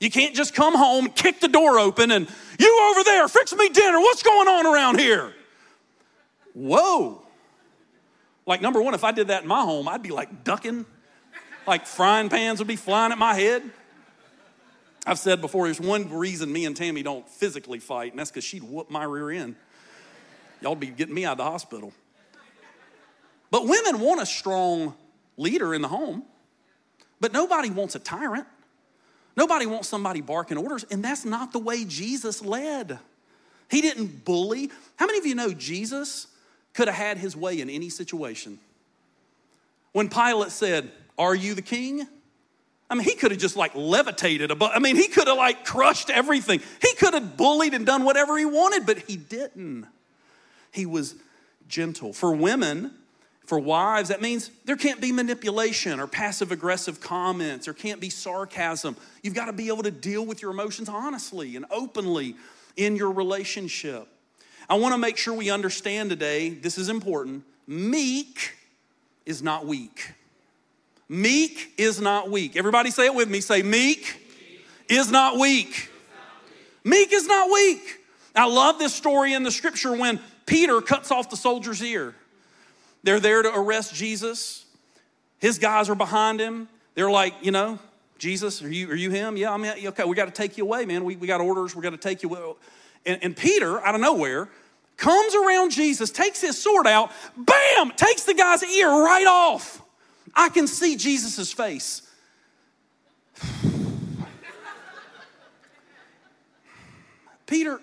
[0.00, 3.68] You can't just come home, kick the door open, and you over there, fix me
[3.70, 3.98] dinner.
[3.98, 5.32] What's going on around here?
[6.52, 7.23] Whoa.
[8.46, 10.84] Like, number one, if I did that in my home, I'd be like ducking,
[11.66, 13.62] like frying pans would be flying at my head.
[15.06, 18.44] I've said before, there's one reason me and Tammy don't physically fight, and that's because
[18.44, 19.56] she'd whoop my rear end.
[20.60, 21.92] Y'all be getting me out of the hospital.
[23.50, 24.94] But women want a strong
[25.36, 26.24] leader in the home,
[27.20, 28.46] but nobody wants a tyrant.
[29.36, 32.98] Nobody wants somebody barking orders, and that's not the way Jesus led.
[33.68, 34.70] He didn't bully.
[34.96, 36.28] How many of you know Jesus
[36.74, 38.58] could have had his way in any situation?
[39.92, 42.06] When Pilate said, Are you the king?
[42.90, 44.72] I mean, he could have just like levitated above.
[44.74, 46.60] I mean, he could have like crushed everything.
[46.82, 49.86] He could have bullied and done whatever he wanted, but he didn't.
[50.70, 51.14] He was
[51.66, 52.12] gentle.
[52.12, 52.92] For women,
[53.46, 57.66] for wives, that means there can't be manipulation or passive aggressive comments.
[57.66, 58.96] There can't be sarcasm.
[59.22, 62.36] You've got to be able to deal with your emotions honestly and openly
[62.76, 64.08] in your relationship.
[64.68, 67.44] I want to make sure we understand today, this is important.
[67.66, 68.52] Meek
[69.26, 70.12] is not weak.
[71.08, 72.56] Meek is not weak.
[72.56, 73.40] Everybody say it with me.
[73.40, 74.20] Say, meek
[74.88, 75.90] is not weak.
[76.82, 78.00] Meek is not weak.
[78.34, 82.14] I love this story in the scripture when Peter cuts off the soldier's ear.
[83.02, 84.64] They're there to arrest Jesus.
[85.38, 86.68] His guys are behind him.
[86.94, 87.78] They're like, you know,
[88.18, 89.36] Jesus, are you, are you him?
[89.36, 90.04] Yeah, I'm okay.
[90.04, 91.04] We got to take you away, man.
[91.04, 91.76] We, we got orders.
[91.76, 92.54] We got to take you away.
[93.06, 94.48] And, and Peter, out of nowhere,
[94.96, 99.82] comes around Jesus, takes his sword out, bam, takes the guy's ear right off.
[100.34, 102.02] I can see Jesus' face.
[107.46, 107.80] Peter,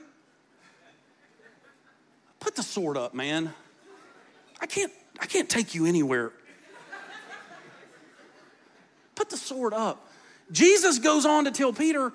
[2.40, 3.54] put the sword up, man.
[4.60, 6.32] I can't, I can't take you anywhere.
[9.16, 10.08] Put the sword up.
[10.52, 12.12] Jesus goes on to tell Peter,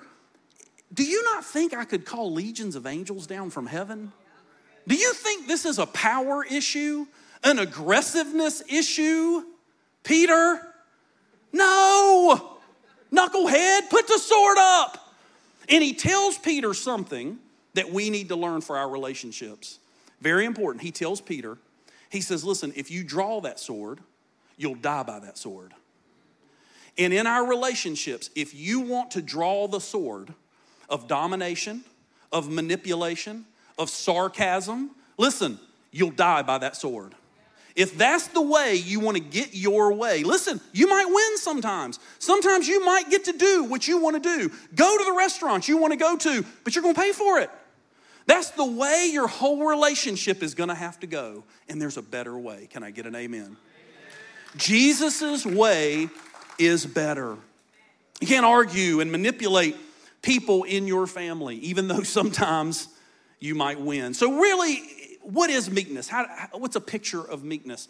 [0.93, 4.11] Do you not think I could call legions of angels down from heaven?
[4.87, 7.05] Do you think this is a power issue,
[7.43, 9.43] an aggressiveness issue?
[10.03, 10.61] Peter,
[11.51, 12.57] no.
[13.11, 15.13] Knucklehead, put the sword up.
[15.69, 17.37] And he tells Peter something
[17.73, 19.79] that we need to learn for our relationships.
[20.21, 20.81] Very important.
[20.83, 21.57] He tells Peter,
[22.09, 23.99] he says, Listen, if you draw that sword,
[24.55, 25.73] you'll die by that sword.
[26.97, 30.33] And in our relationships, if you want to draw the sword
[30.89, 31.83] of domination,
[32.31, 33.45] of manipulation,
[33.77, 35.59] of sarcasm, listen,
[35.91, 37.13] you'll die by that sword.
[37.75, 41.99] If that's the way you want to get your way, listen, you might win sometimes.
[42.17, 44.51] Sometimes you might get to do what you want to do.
[44.73, 47.39] Go to the restaurants you want to go to, but you're going to pay for
[47.39, 47.51] it.
[48.25, 51.43] That's the way your whole relationship is going to have to go.
[51.69, 52.67] And there's a better way.
[52.69, 53.57] Can I get an amen?
[54.57, 56.09] Jesus' way
[56.57, 57.37] is better.
[58.19, 59.77] You can't argue and manipulate
[60.27, 62.89] people in your family, even though sometimes
[63.39, 64.13] you might win.
[64.13, 64.83] So, really,
[65.21, 66.07] what is meekness?
[66.07, 67.87] How, what's a picture of meekness?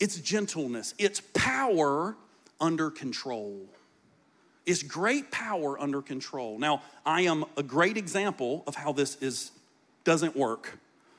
[0.00, 2.16] It's gentleness, it's power
[2.60, 3.60] under control.
[4.64, 6.56] It's great power under control.
[6.56, 9.50] Now, I am a great example of how this is
[10.04, 10.78] doesn't work.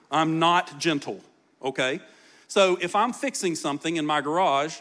[0.10, 1.20] I'm not gentle,
[1.62, 2.00] okay?
[2.48, 4.80] So if I'm fixing something in my garage,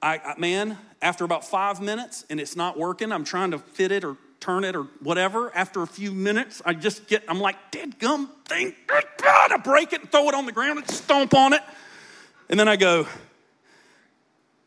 [0.00, 3.90] I, I, man, after about five minutes and it's not working, I'm trying to fit
[3.90, 4.16] it or
[4.46, 5.54] turn it or whatever.
[5.56, 8.74] After a few minutes, I just get, I'm like, dead gum thing.
[8.88, 11.62] I break it and throw it on the ground and stomp on it.
[12.48, 13.08] And then I go,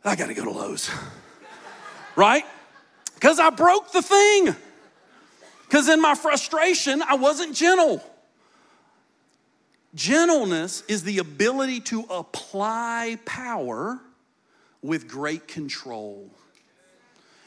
[0.04, 0.92] I gotta go to Lowe's.
[2.18, 2.44] right?
[3.15, 4.54] Because I broke the thing.
[5.63, 8.04] Because in my frustration, I wasn't gentle.
[9.96, 14.02] Gentleness is the ability to apply power
[14.82, 16.30] with great control.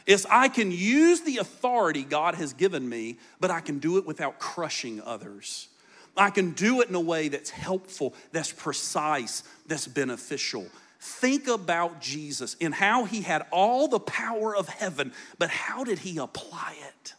[0.07, 4.07] It's I can use the authority God has given me, but I can do it
[4.07, 5.69] without crushing others.
[6.17, 10.67] I can do it in a way that's helpful, that's precise, that's beneficial.
[11.01, 16.01] Think about Jesus and how he had all the power of heaven, but how did
[16.01, 17.15] he apply it?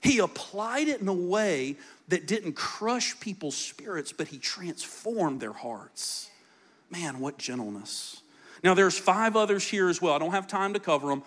[0.00, 1.76] He applied it in a way
[2.08, 6.28] that didn't crush people's spirits, but he transformed their hearts.
[6.90, 8.20] Man, what gentleness.
[8.64, 10.14] Now, there's five others here as well.
[10.14, 11.22] I don't have time to cover them.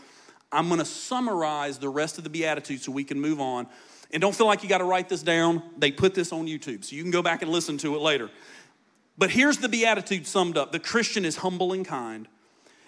[0.52, 3.68] I'm going to summarize the rest of the Beatitudes so we can move on.
[4.12, 5.64] And don't feel like you got to write this down.
[5.78, 8.30] They put this on YouTube, so you can go back and listen to it later.
[9.18, 12.28] But here's the Beatitude summed up the Christian is humble and kind,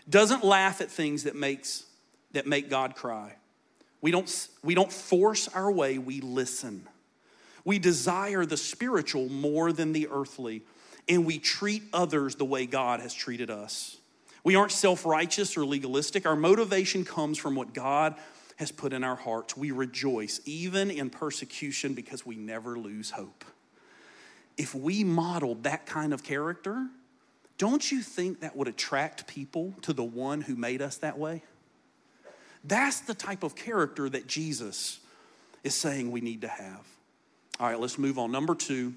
[0.09, 1.85] doesn't laugh at things that, makes,
[2.33, 3.35] that make God cry.
[4.01, 6.87] We don't, we don't force our way, we listen.
[7.65, 10.61] We desire the spiritual more than the earthly,
[11.09, 13.97] and we treat others the way God has treated us.
[14.47, 16.25] We aren't self righteous or legalistic.
[16.25, 18.15] Our motivation comes from what God
[18.55, 19.57] has put in our hearts.
[19.57, 23.43] We rejoice, even in persecution, because we never lose hope.
[24.55, 26.87] If we modeled that kind of character,
[27.57, 31.43] don't you think that would attract people to the one who made us that way?
[32.63, 35.01] That's the type of character that Jesus
[35.65, 36.87] is saying we need to have.
[37.59, 38.31] All right, let's move on.
[38.31, 38.93] Number two,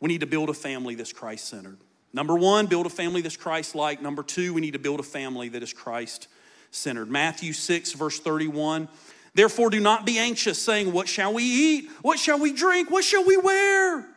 [0.00, 1.76] we need to build a family that's Christ centered.
[2.16, 4.00] Number one, build a family that's Christ like.
[4.00, 6.28] Number two, we need to build a family that is Christ
[6.70, 7.10] centered.
[7.10, 8.88] Matthew 6, verse 31.
[9.34, 11.90] Therefore, do not be anxious, saying, What shall we eat?
[12.00, 12.90] What shall we drink?
[12.90, 14.08] What shall we wear?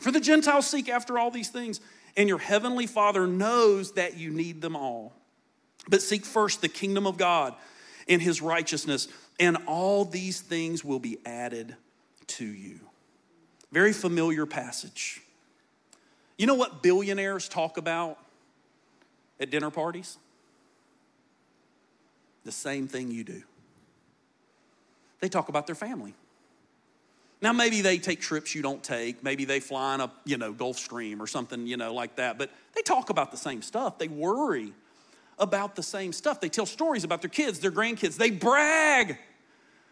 [0.00, 1.82] For the Gentiles seek after all these things,
[2.16, 5.12] and your heavenly Father knows that you need them all.
[5.86, 7.54] But seek first the kingdom of God
[8.08, 9.06] and his righteousness,
[9.38, 11.76] and all these things will be added
[12.28, 12.80] to you.
[13.70, 15.20] Very familiar passage.
[16.38, 18.16] You know what billionaires talk about
[19.40, 20.16] at dinner parties?
[22.44, 23.42] The same thing you do.
[25.20, 26.14] They talk about their family.
[27.40, 29.22] Now, maybe they take trips you don't take.
[29.22, 32.38] Maybe they fly in a, you know, Gulfstream or something, you know, like that.
[32.38, 33.98] But they talk about the same stuff.
[33.98, 34.72] They worry
[35.38, 36.40] about the same stuff.
[36.40, 38.16] They tell stories about their kids, their grandkids.
[38.16, 39.18] They brag.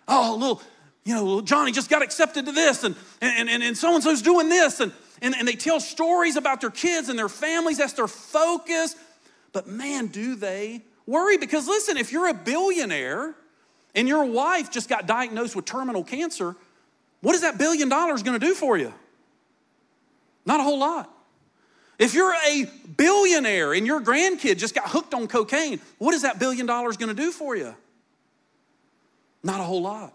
[0.09, 0.63] Oh, little,
[1.05, 4.49] you know, little Johnny just got accepted to this, and and and, and so-and-so's doing
[4.49, 7.79] this, and, and and they tell stories about their kids and their families.
[7.79, 8.97] That's their focus.
[9.53, 11.39] But man, do they worry?
[11.39, 13.35] Because listen, if you're a billionaire
[13.95, 16.55] and your wife just got diagnosed with terminal cancer,
[17.21, 18.93] what is that billion dollars going to do for you?
[20.45, 21.11] Not a whole lot.
[21.99, 26.39] If you're a billionaire and your grandkid just got hooked on cocaine, what is that
[26.39, 27.75] billion dollars going to do for you?
[29.43, 30.13] Not a whole lot.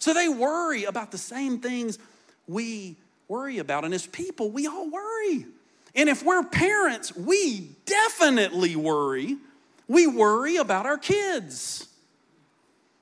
[0.00, 1.98] So they worry about the same things
[2.46, 2.96] we
[3.28, 3.84] worry about.
[3.84, 5.46] And as people, we all worry.
[5.94, 9.36] And if we're parents, we definitely worry.
[9.86, 11.86] We worry about our kids.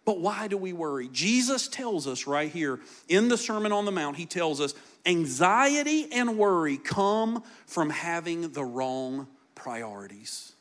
[0.04, 1.08] But why do we worry?
[1.12, 4.72] Jesus tells us right here in the Sermon on the Mount, he tells us
[5.04, 10.52] anxiety and worry come from having the wrong priorities.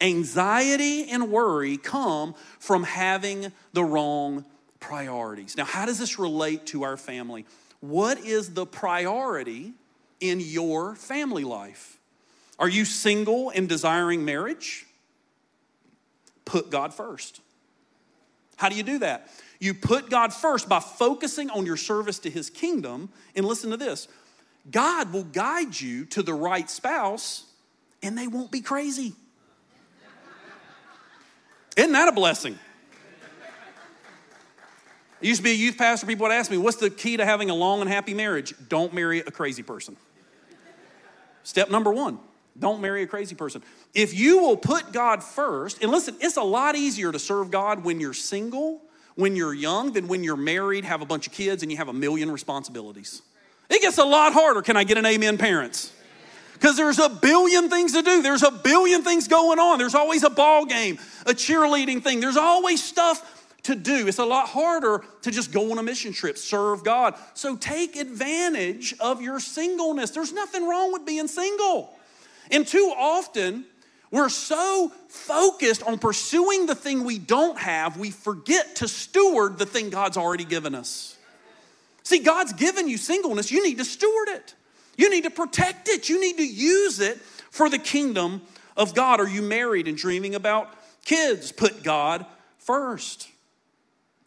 [0.00, 4.44] Anxiety and worry come from having the wrong
[4.78, 5.56] priorities.
[5.56, 7.46] Now, how does this relate to our family?
[7.88, 9.72] What is the priority
[10.18, 11.98] in your family life?
[12.58, 14.86] Are you single and desiring marriage?
[16.44, 17.40] Put God first.
[18.56, 19.28] How do you do that?
[19.60, 23.08] You put God first by focusing on your service to his kingdom.
[23.36, 24.08] And listen to this
[24.70, 27.44] God will guide you to the right spouse,
[28.02, 29.14] and they won't be crazy.
[31.76, 32.58] Isn't that a blessing?
[35.22, 36.06] I used to be a youth pastor.
[36.06, 38.54] People would ask me, What's the key to having a long and happy marriage?
[38.68, 39.96] Don't marry a crazy person.
[41.42, 42.18] Step number one
[42.58, 43.62] don't marry a crazy person.
[43.94, 47.84] If you will put God first, and listen, it's a lot easier to serve God
[47.84, 48.82] when you're single,
[49.14, 51.88] when you're young, than when you're married, have a bunch of kids, and you have
[51.88, 53.22] a million responsibilities.
[53.68, 54.62] It gets a lot harder.
[54.62, 55.92] Can I get an amen, parents?
[56.54, 58.22] Because there's a billion things to do.
[58.22, 59.78] There's a billion things going on.
[59.78, 62.20] There's always a ball game, a cheerleading thing.
[62.20, 63.35] There's always stuff
[63.66, 64.08] to do.
[64.08, 67.14] It's a lot harder to just go on a mission trip, serve God.
[67.34, 70.10] So take advantage of your singleness.
[70.10, 71.96] There's nothing wrong with being single.
[72.50, 73.64] And too often,
[74.10, 79.66] we're so focused on pursuing the thing we don't have, we forget to steward the
[79.66, 81.16] thing God's already given us.
[82.04, 84.54] See, God's given you singleness, you need to steward it.
[84.96, 86.08] You need to protect it.
[86.08, 87.18] You need to use it
[87.50, 88.42] for the kingdom
[88.76, 89.20] of God.
[89.20, 90.70] Are you married and dreaming about
[91.04, 91.52] kids?
[91.52, 92.24] Put God
[92.58, 93.28] first.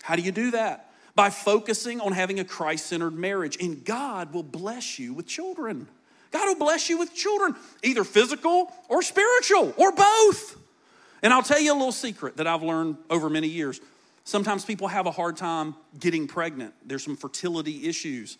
[0.04, 0.92] How do you do that?
[1.16, 5.88] By focusing on having a Christ centered marriage, and God will bless you with children.
[6.32, 10.58] God will bless you with children, either physical or spiritual or both.
[11.22, 13.82] And I'll tell you a little secret that I've learned over many years.
[14.24, 18.38] Sometimes people have a hard time getting pregnant, there's some fertility issues.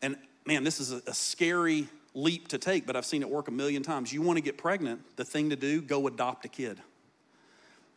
[0.00, 0.16] And
[0.46, 3.82] man, this is a, scary leap to take, but I've seen it work a million
[3.82, 4.12] times.
[4.12, 6.78] You want to get pregnant, the thing to do, go adopt a kid.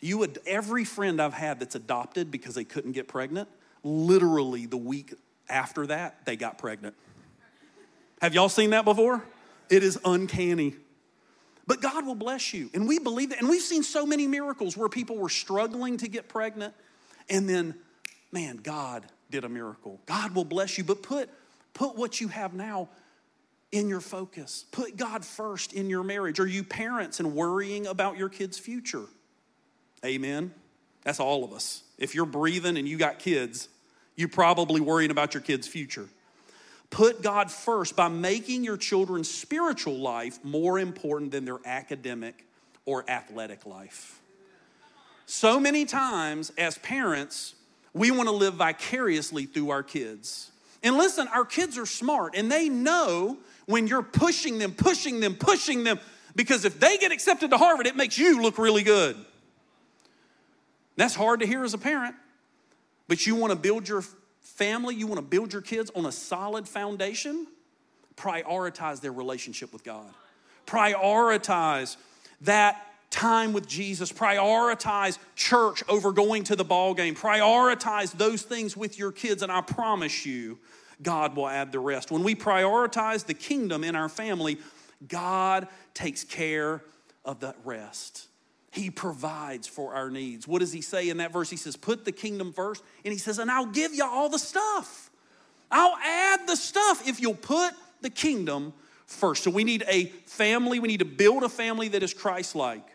[0.02, 3.48] You would every friend I've had that's adopted because they couldn't get pregnant,
[3.84, 5.14] literally the week
[5.48, 6.96] after that, they got pregnant.
[8.22, 9.24] Have y'all seen that before?
[9.70, 10.76] It is uncanny.
[11.68, 12.70] But God will bless you.
[12.74, 13.40] And we believe that.
[13.40, 16.74] And we've seen so many miracles where people were struggling to get pregnant.
[17.30, 17.76] And then,
[18.32, 20.00] man, God did a miracle.
[20.06, 20.84] God will bless you.
[20.84, 21.30] But put,
[21.74, 22.90] put what you have now
[23.72, 24.66] in your focus.
[24.72, 26.40] Put God first in your marriage.
[26.40, 29.06] Are you parents and worrying about your kids' future?
[30.06, 30.54] Amen.
[31.04, 31.84] That's all of us.
[31.98, 33.70] If you're breathing and you got kids,
[34.16, 36.08] you're probably worrying about your kids' future.
[36.90, 42.46] Put God first by making your children's spiritual life more important than their academic
[42.86, 44.20] or athletic life.
[45.26, 47.56] So many times, as parents,
[47.94, 50.52] we want to live vicariously through our kids.
[50.84, 53.38] And listen, our kids are smart and they know
[53.68, 56.00] when you're pushing them, pushing them, pushing them,
[56.36, 59.16] because if they get accepted to Harvard, it makes you look really good.
[60.96, 62.16] That's hard to hear as a parent,
[63.08, 64.04] but you want to build your
[64.40, 67.48] family, you want to build your kids on a solid foundation,
[68.16, 70.14] prioritize their relationship with God.
[70.68, 71.98] Prioritize
[72.42, 74.12] that time with Jesus.
[74.12, 77.14] Prioritize church over going to the ball game.
[77.14, 80.58] Prioritize those things with your kids, and I promise you,
[81.02, 82.12] God will add the rest.
[82.12, 84.60] When we prioritize the kingdom in our family,
[85.08, 86.84] God takes care
[87.26, 88.28] of the rest.
[88.72, 90.48] He provides for our needs.
[90.48, 91.50] What does he say in that verse?
[91.50, 92.84] He says, Put the kingdom first.
[93.04, 95.12] And he says, And I'll give you all the stuff.
[95.70, 98.74] I'll add the stuff if you'll put the kingdom
[99.06, 99.44] first.
[99.44, 100.80] So we need a family.
[100.80, 102.86] We need to build a family that is Christ like.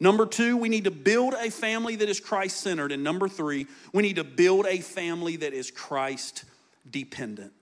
[0.00, 2.92] Number two, we need to build a family that is Christ centered.
[2.92, 6.44] And number three, we need to build a family that is Christ
[6.88, 7.52] dependent.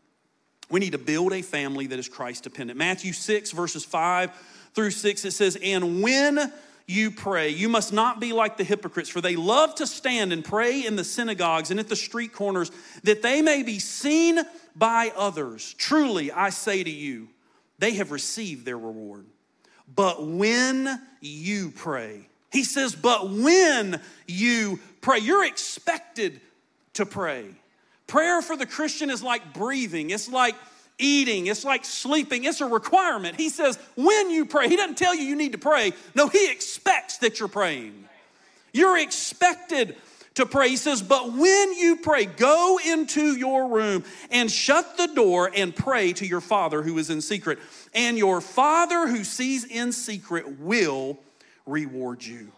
[0.71, 2.79] We need to build a family that is Christ dependent.
[2.79, 4.31] Matthew 6, verses 5
[4.75, 6.53] through 6, it says, And when
[6.87, 7.49] you pray.
[7.49, 10.95] You must not be like the hypocrites, for they love to stand and pray in
[10.97, 12.71] the synagogues and at the street corners,
[13.03, 14.41] that they may be seen
[14.77, 15.75] by others.
[15.75, 17.29] Truly, I say to you,
[17.79, 19.27] they have received their reward.
[19.93, 26.41] But when you pray, he says, but when you pray, you're expected
[26.95, 27.47] to pray.
[28.07, 30.55] Prayer for the Christian is like breathing, it's like
[30.99, 33.37] eating, it's like sleeping, it's a requirement.
[33.37, 35.93] He says, when you pray, He doesn't tell you you need to pray.
[36.15, 38.09] No, He expects that you're praying.
[38.73, 39.97] You're expected
[40.35, 40.69] to pray.
[40.69, 45.75] He says, but when you pray, go into your room and shut the door and
[45.75, 47.59] pray to your Father who is in secret.
[47.95, 51.19] And your Father who sees in secret will
[51.65, 52.53] reward you.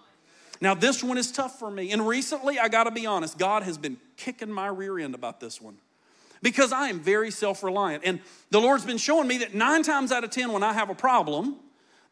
[0.61, 1.93] Now, this one is tough for me.
[1.93, 5.39] And recently, I got to be honest, God has been kicking my rear end about
[5.39, 5.78] this one
[6.43, 8.05] because I am very self reliant.
[8.05, 8.20] And
[8.51, 10.95] the Lord's been showing me that nine times out of 10, when I have a
[10.95, 11.57] problem,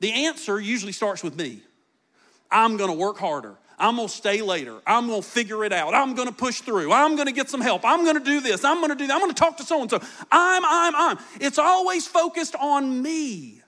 [0.01, 1.61] the answer usually starts with me.
[2.51, 3.57] I'm gonna work harder.
[3.79, 4.81] I'm gonna stay later.
[4.87, 5.95] I'm gonna figure it out.
[5.95, 6.93] I'm gonna push through.
[6.93, 7.83] I'm gonna get some help.
[7.85, 8.65] I'm gonna do this.
[8.65, 9.15] I'm gonna do that.
[9.15, 10.01] I'm gonna talk to so and so.
[10.31, 11.19] I'm, I'm, I'm.
[11.41, 13.63] It's always focused on me.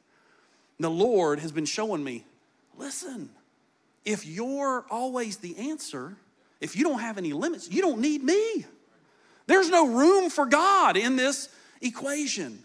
[0.81, 2.25] The Lord has been showing me
[2.79, 3.29] listen,
[4.05, 6.17] if you're always the answer,
[6.61, 8.65] if you don't have any limits, you don't need me.
[9.49, 11.49] There's no room for God in this
[11.81, 12.63] equation.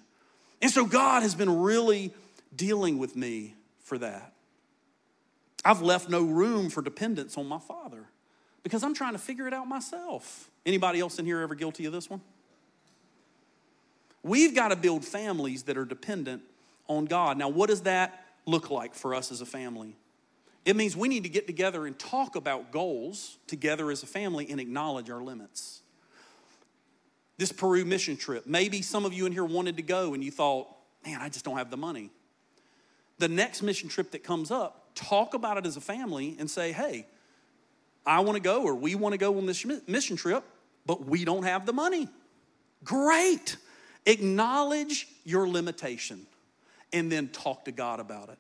[0.62, 2.14] And so God has been really
[2.56, 4.34] dealing with me for that.
[5.64, 8.04] I've left no room for dependence on my father
[8.64, 10.50] because I'm trying to figure it out myself.
[10.66, 12.20] Anybody else in here ever guilty of this one?
[14.22, 16.42] We've got to build families that are dependent
[16.90, 17.38] on God.
[17.38, 19.96] Now, what does that look like for us as a family?
[20.66, 24.50] It means we need to get together and talk about goals together as a family
[24.50, 25.80] and acknowledge our limits.
[27.38, 30.32] This Peru mission trip, maybe some of you in here wanted to go and you
[30.32, 30.68] thought,
[31.06, 32.10] man, I just don't have the money.
[33.18, 36.72] The next mission trip that comes up, talk about it as a family and say,
[36.72, 37.08] hey,
[38.06, 40.44] I want to go or we want to go on this mission trip,
[40.86, 42.08] but we don't have the money.
[42.84, 43.58] Great.
[44.06, 46.28] Acknowledge your limitation
[46.92, 48.38] and then talk to God about it.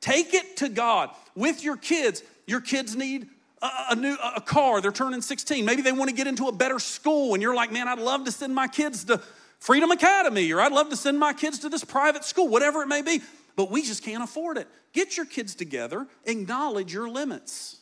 [0.00, 2.22] Take it to God with your kids.
[2.46, 3.28] Your kids need
[3.64, 4.80] a, a, new a car.
[4.80, 5.64] They're turning 16.
[5.64, 8.24] Maybe they want to get into a better school, and you're like, man, I'd love
[8.24, 9.20] to send my kids to
[9.58, 12.86] Freedom Academy, or I'd love to send my kids to this private school, whatever it
[12.86, 13.22] may be.
[13.56, 14.68] But we just can't afford it.
[14.92, 17.78] Get your kids together, acknowledge your limits,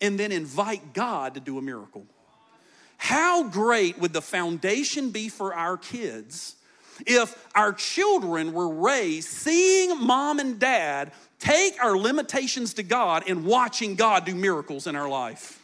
[0.00, 2.06] and then invite God to do a miracle.
[2.96, 6.54] How great would the foundation be for our kids
[7.04, 11.12] if our children were raised seeing mom and dad
[11.42, 15.58] take our limitations to God and watching God do miracles in our life?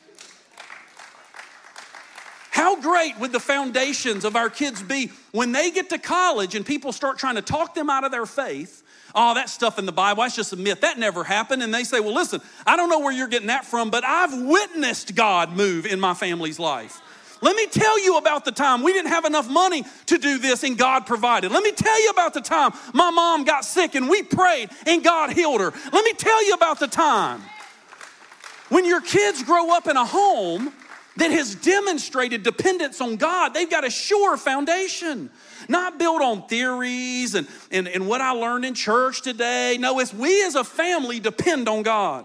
[2.50, 6.66] How great would the foundations of our kids be when they get to college and
[6.66, 8.82] people start trying to talk them out of their faith?
[9.14, 10.80] Oh, that stuff in the Bible, that's just a myth.
[10.80, 11.62] That never happened.
[11.62, 14.42] And they say, well, listen, I don't know where you're getting that from, but I've
[14.42, 17.00] witnessed God move in my family's life.
[17.40, 20.64] Let me tell you about the time we didn't have enough money to do this
[20.64, 21.52] and God provided.
[21.52, 25.04] Let me tell you about the time my mom got sick and we prayed and
[25.04, 25.72] God healed her.
[25.92, 27.42] Let me tell you about the time
[28.68, 30.72] when your kids grow up in a home
[31.16, 35.30] that has demonstrated dependence on God, they've got a sure foundation.
[35.68, 39.76] Not built on theories and, and, and what I learned in church today.
[39.80, 42.24] No, it's we as a family depend on God.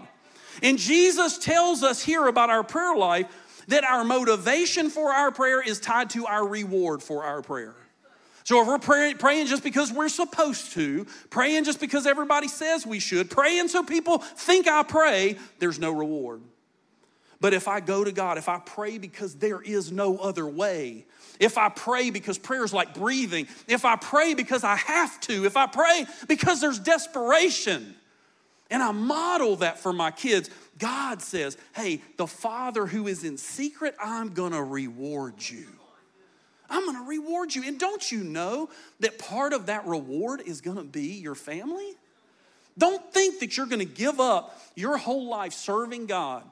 [0.62, 3.26] And Jesus tells us here about our prayer life
[3.68, 7.74] that our motivation for our prayer is tied to our reward for our prayer.
[8.44, 12.86] So if we're praying, praying just because we're supposed to, praying just because everybody says
[12.86, 16.42] we should, praying so people think I pray, there's no reward.
[17.40, 21.06] But if I go to God, if I pray because there is no other way,
[21.40, 25.46] if I pray because prayer is like breathing, if I pray because I have to,
[25.46, 27.94] if I pray because there's desperation,
[28.70, 33.36] and I model that for my kids, God says, hey, the Father who is in
[33.36, 35.66] secret, I'm gonna reward you.
[36.68, 37.64] I'm gonna reward you.
[37.64, 38.70] And don't you know
[39.00, 41.94] that part of that reward is gonna be your family?
[42.76, 46.42] Don't think that you're gonna give up your whole life serving God,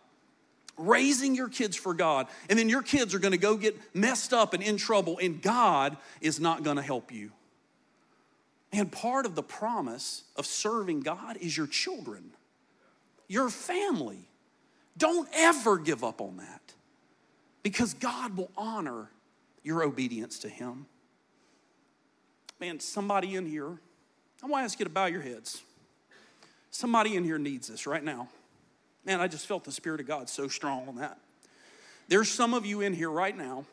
[0.77, 4.55] raising your kids for God, and then your kids are gonna go get messed up
[4.55, 7.33] and in trouble, and God is not gonna help you.
[8.73, 12.31] And part of the promise of serving God is your children
[13.33, 14.29] your family.
[14.99, 16.75] Don't ever give up on that
[17.63, 19.09] because God will honor
[19.63, 20.85] your obedience to Him.
[22.61, 23.79] Man, somebody in here,
[24.43, 25.63] I want to ask you to bow your heads.
[26.71, 28.29] Somebody in here needs this right now.
[29.07, 31.19] Man, I just felt the Spirit of God so strong on that.
[32.09, 33.65] There's some of you in here right now,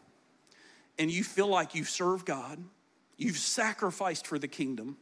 [0.98, 2.64] and you feel like you've served God,
[3.18, 4.96] you've sacrificed for the kingdom,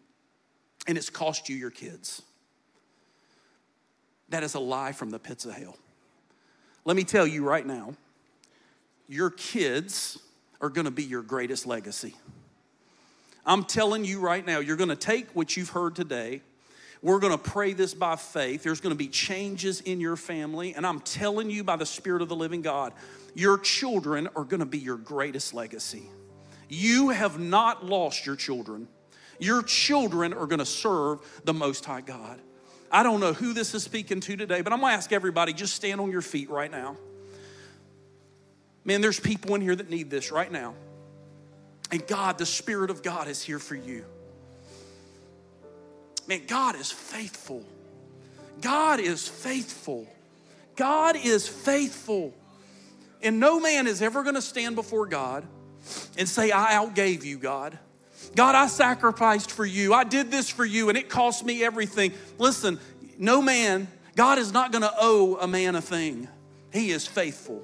[0.88, 2.24] and it's cost you your kids.
[4.30, 5.78] That is a lie from the pits of hell.
[6.86, 7.96] Let me tell you right now,
[9.08, 10.20] your kids
[10.62, 12.16] are gonna be your greatest legacy.
[13.46, 16.42] I'm telling you right now, you're gonna take what you've heard today.
[17.02, 18.64] We're gonna pray this by faith.
[18.64, 20.74] There's gonna be changes in your family.
[20.74, 22.94] And I'm telling you by the Spirit of the living God,
[23.36, 26.10] your children are gonna be your greatest legacy.
[26.68, 28.88] You have not lost your children.
[29.40, 32.42] Your children are gonna serve the Most High God.
[32.92, 35.76] I don't know who this is speaking to today, but I'm gonna ask everybody just
[35.76, 36.98] stand on your feet right now.
[38.86, 40.74] Man, there's people in here that need this right now.
[41.92, 44.06] And God, the Spirit of God is here for you.
[46.28, 47.66] Man, God is faithful.
[48.62, 50.08] God is faithful.
[50.76, 52.34] God is faithful.
[53.22, 55.46] And no man is ever gonna stand before God
[56.18, 57.78] and say, I outgave you, God.
[58.36, 59.94] God, I sacrificed for you.
[59.94, 62.14] I did this for you and it cost me everything.
[62.38, 62.80] Listen,
[63.18, 66.28] no man, God is not going to owe a man a thing,
[66.72, 67.64] He is faithful.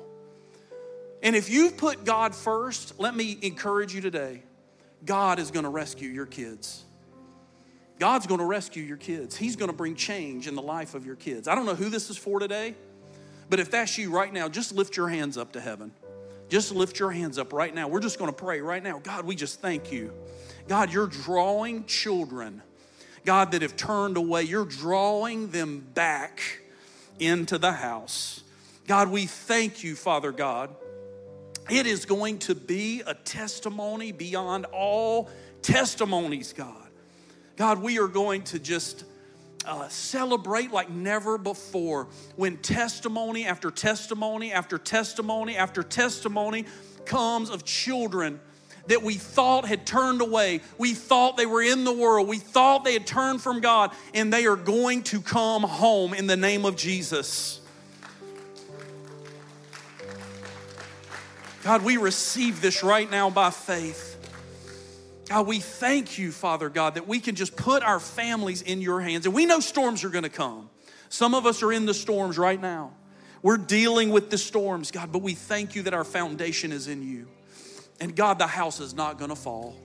[1.22, 4.44] And if you've put God first, let me encourage you today
[5.06, 6.84] God is going to rescue your kids.
[8.00, 9.36] God's going to rescue your kids.
[9.38, 11.48] He's going to bring change in the life of your kids.
[11.48, 12.76] I don't know who this is for today,
[13.50, 15.92] but if that's you right now, just lift your hands up to heaven.
[16.50, 17.88] Just lift your hands up right now.
[17.88, 19.00] We're just going to pray right now.
[19.00, 20.14] God, we just thank you.
[20.68, 22.62] God, you're drawing children,
[23.26, 24.44] God, that have turned away.
[24.44, 26.62] You're drawing them back
[27.20, 28.44] into the house.
[28.88, 30.70] God, we thank you, Father God.
[31.70, 35.30] It is going to be a testimony beyond all
[35.62, 36.90] testimonies, God.
[37.56, 39.06] God, we are going to just
[39.66, 46.66] uh, celebrate like never before when testimony after testimony after testimony after testimony
[47.06, 48.40] comes of children
[48.88, 50.62] that we thought had turned away.
[50.78, 52.28] We thought they were in the world.
[52.28, 56.28] We thought they had turned from God, and they are going to come home in
[56.28, 57.62] the name of Jesus.
[61.64, 64.10] God, we receive this right now by faith.
[65.30, 69.00] God, we thank you, Father God, that we can just put our families in your
[69.00, 69.26] hands.
[69.26, 70.70] And we know storms are going to come.
[71.08, 72.92] Some of us are in the storms right now.
[73.42, 77.02] We're dealing with the storms, God, but we thank you that our foundation is in
[77.02, 77.28] you.
[78.00, 79.76] And God, the house is not going to fall.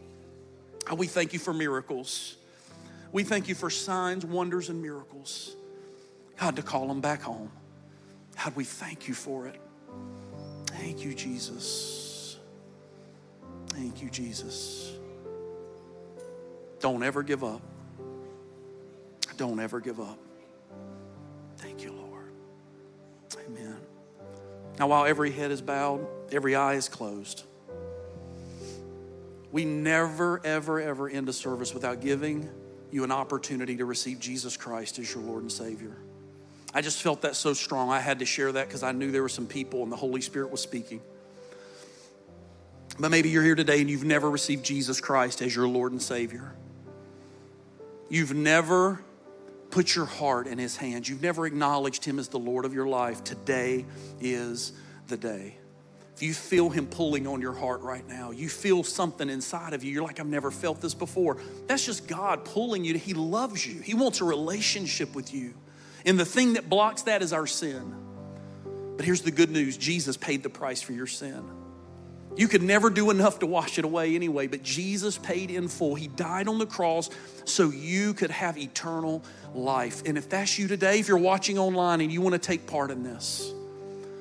[0.84, 2.36] God, we thank you for miracles.
[3.12, 5.54] We thank you for signs, wonders, and miracles.
[6.38, 7.50] God, to call them back home.
[8.42, 9.60] God, we thank you for it.
[10.66, 12.38] Thank you, Jesus.
[13.68, 14.92] Thank you, Jesus.
[16.80, 17.62] Don't ever give up.
[19.36, 20.18] Don't ever give up.
[21.58, 22.32] Thank you, Lord.
[23.46, 23.76] Amen.
[24.78, 27.42] Now, while every head is bowed, every eye is closed,
[29.50, 32.48] we never, ever, ever end a service without giving
[32.90, 35.96] you an opportunity to receive Jesus Christ as your Lord and Savior.
[36.74, 37.90] I just felt that so strong.
[37.90, 40.20] I had to share that because I knew there were some people and the Holy
[40.20, 41.00] Spirit was speaking.
[42.98, 46.02] But maybe you're here today and you've never received Jesus Christ as your Lord and
[46.02, 46.52] Savior.
[48.10, 49.00] You've never
[49.70, 51.08] put your heart in His hands.
[51.08, 53.22] You've never acknowledged Him as the Lord of your life.
[53.22, 53.86] Today
[54.20, 54.72] is
[55.06, 55.56] the day.
[56.18, 59.84] If you feel Him pulling on your heart right now, you feel something inside of
[59.84, 61.36] you, you're like, I've never felt this before.
[61.68, 62.98] That's just God pulling you.
[62.98, 65.54] He loves you, He wants a relationship with you.
[66.04, 67.94] And the thing that blocks that is our sin.
[68.96, 71.44] But here's the good news Jesus paid the price for your sin.
[72.36, 75.94] You could never do enough to wash it away anyway, but Jesus paid in full.
[75.94, 77.10] He died on the cross
[77.44, 79.22] so you could have eternal
[79.54, 80.02] life.
[80.04, 82.90] And if that's you today, if you're watching online and you want to take part
[82.90, 83.54] in this,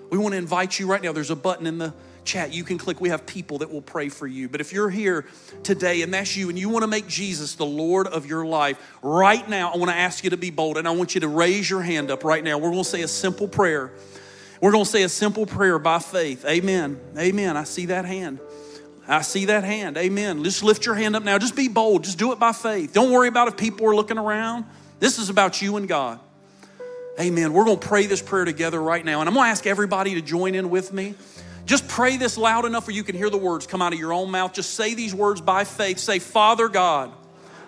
[0.09, 1.11] we want to invite you right now.
[1.11, 1.93] There's a button in the
[2.23, 3.01] chat you can click.
[3.01, 4.49] We have people that will pray for you.
[4.49, 5.25] But if you're here
[5.63, 8.77] today and that's you and you want to make Jesus the Lord of your life,
[9.01, 11.27] right now, I want to ask you to be bold and I want you to
[11.27, 12.57] raise your hand up right now.
[12.57, 13.91] We're going to say a simple prayer.
[14.61, 16.45] We're going to say a simple prayer by faith.
[16.45, 16.99] Amen.
[17.17, 17.57] Amen.
[17.57, 18.39] I see that hand.
[19.07, 19.97] I see that hand.
[19.97, 20.43] Amen.
[20.43, 21.37] Just lift your hand up now.
[21.37, 22.03] Just be bold.
[22.03, 22.93] Just do it by faith.
[22.93, 24.65] Don't worry about if people are looking around.
[24.99, 26.19] This is about you and God.
[27.19, 27.51] Amen.
[27.51, 29.21] We're going to pray this prayer together right now.
[29.21, 31.15] And I'm going to ask everybody to join in with me.
[31.65, 34.13] Just pray this loud enough where you can hear the words come out of your
[34.13, 34.53] own mouth.
[34.53, 35.97] Just say these words by faith.
[35.97, 37.11] Say, Father God,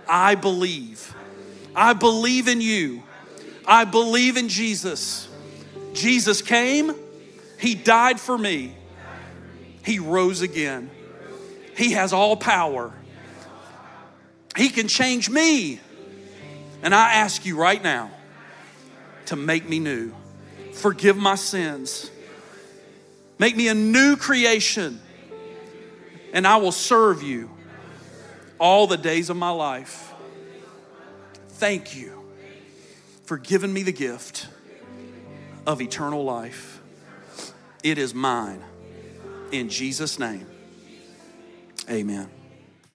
[0.07, 1.15] I believe.
[1.75, 3.03] I believe in you.
[3.65, 5.27] I believe in Jesus.
[5.93, 6.93] Jesus came,
[7.59, 8.75] He died for me,
[9.83, 10.91] He rose again.
[11.75, 12.93] He has all power.
[14.55, 15.79] He can change me.
[16.81, 18.11] And I ask you right now
[19.29, 20.11] to make me new.
[20.73, 22.09] Forgive my sins.
[23.37, 24.99] Make me a new creation.
[26.33, 27.51] And I will serve you
[28.59, 30.11] all the days of my life.
[31.49, 32.19] Thank you
[33.25, 34.47] for giving me the gift
[35.67, 36.81] of eternal life.
[37.83, 38.63] It is mine.
[39.51, 40.47] In Jesus' name,
[41.87, 42.38] amen.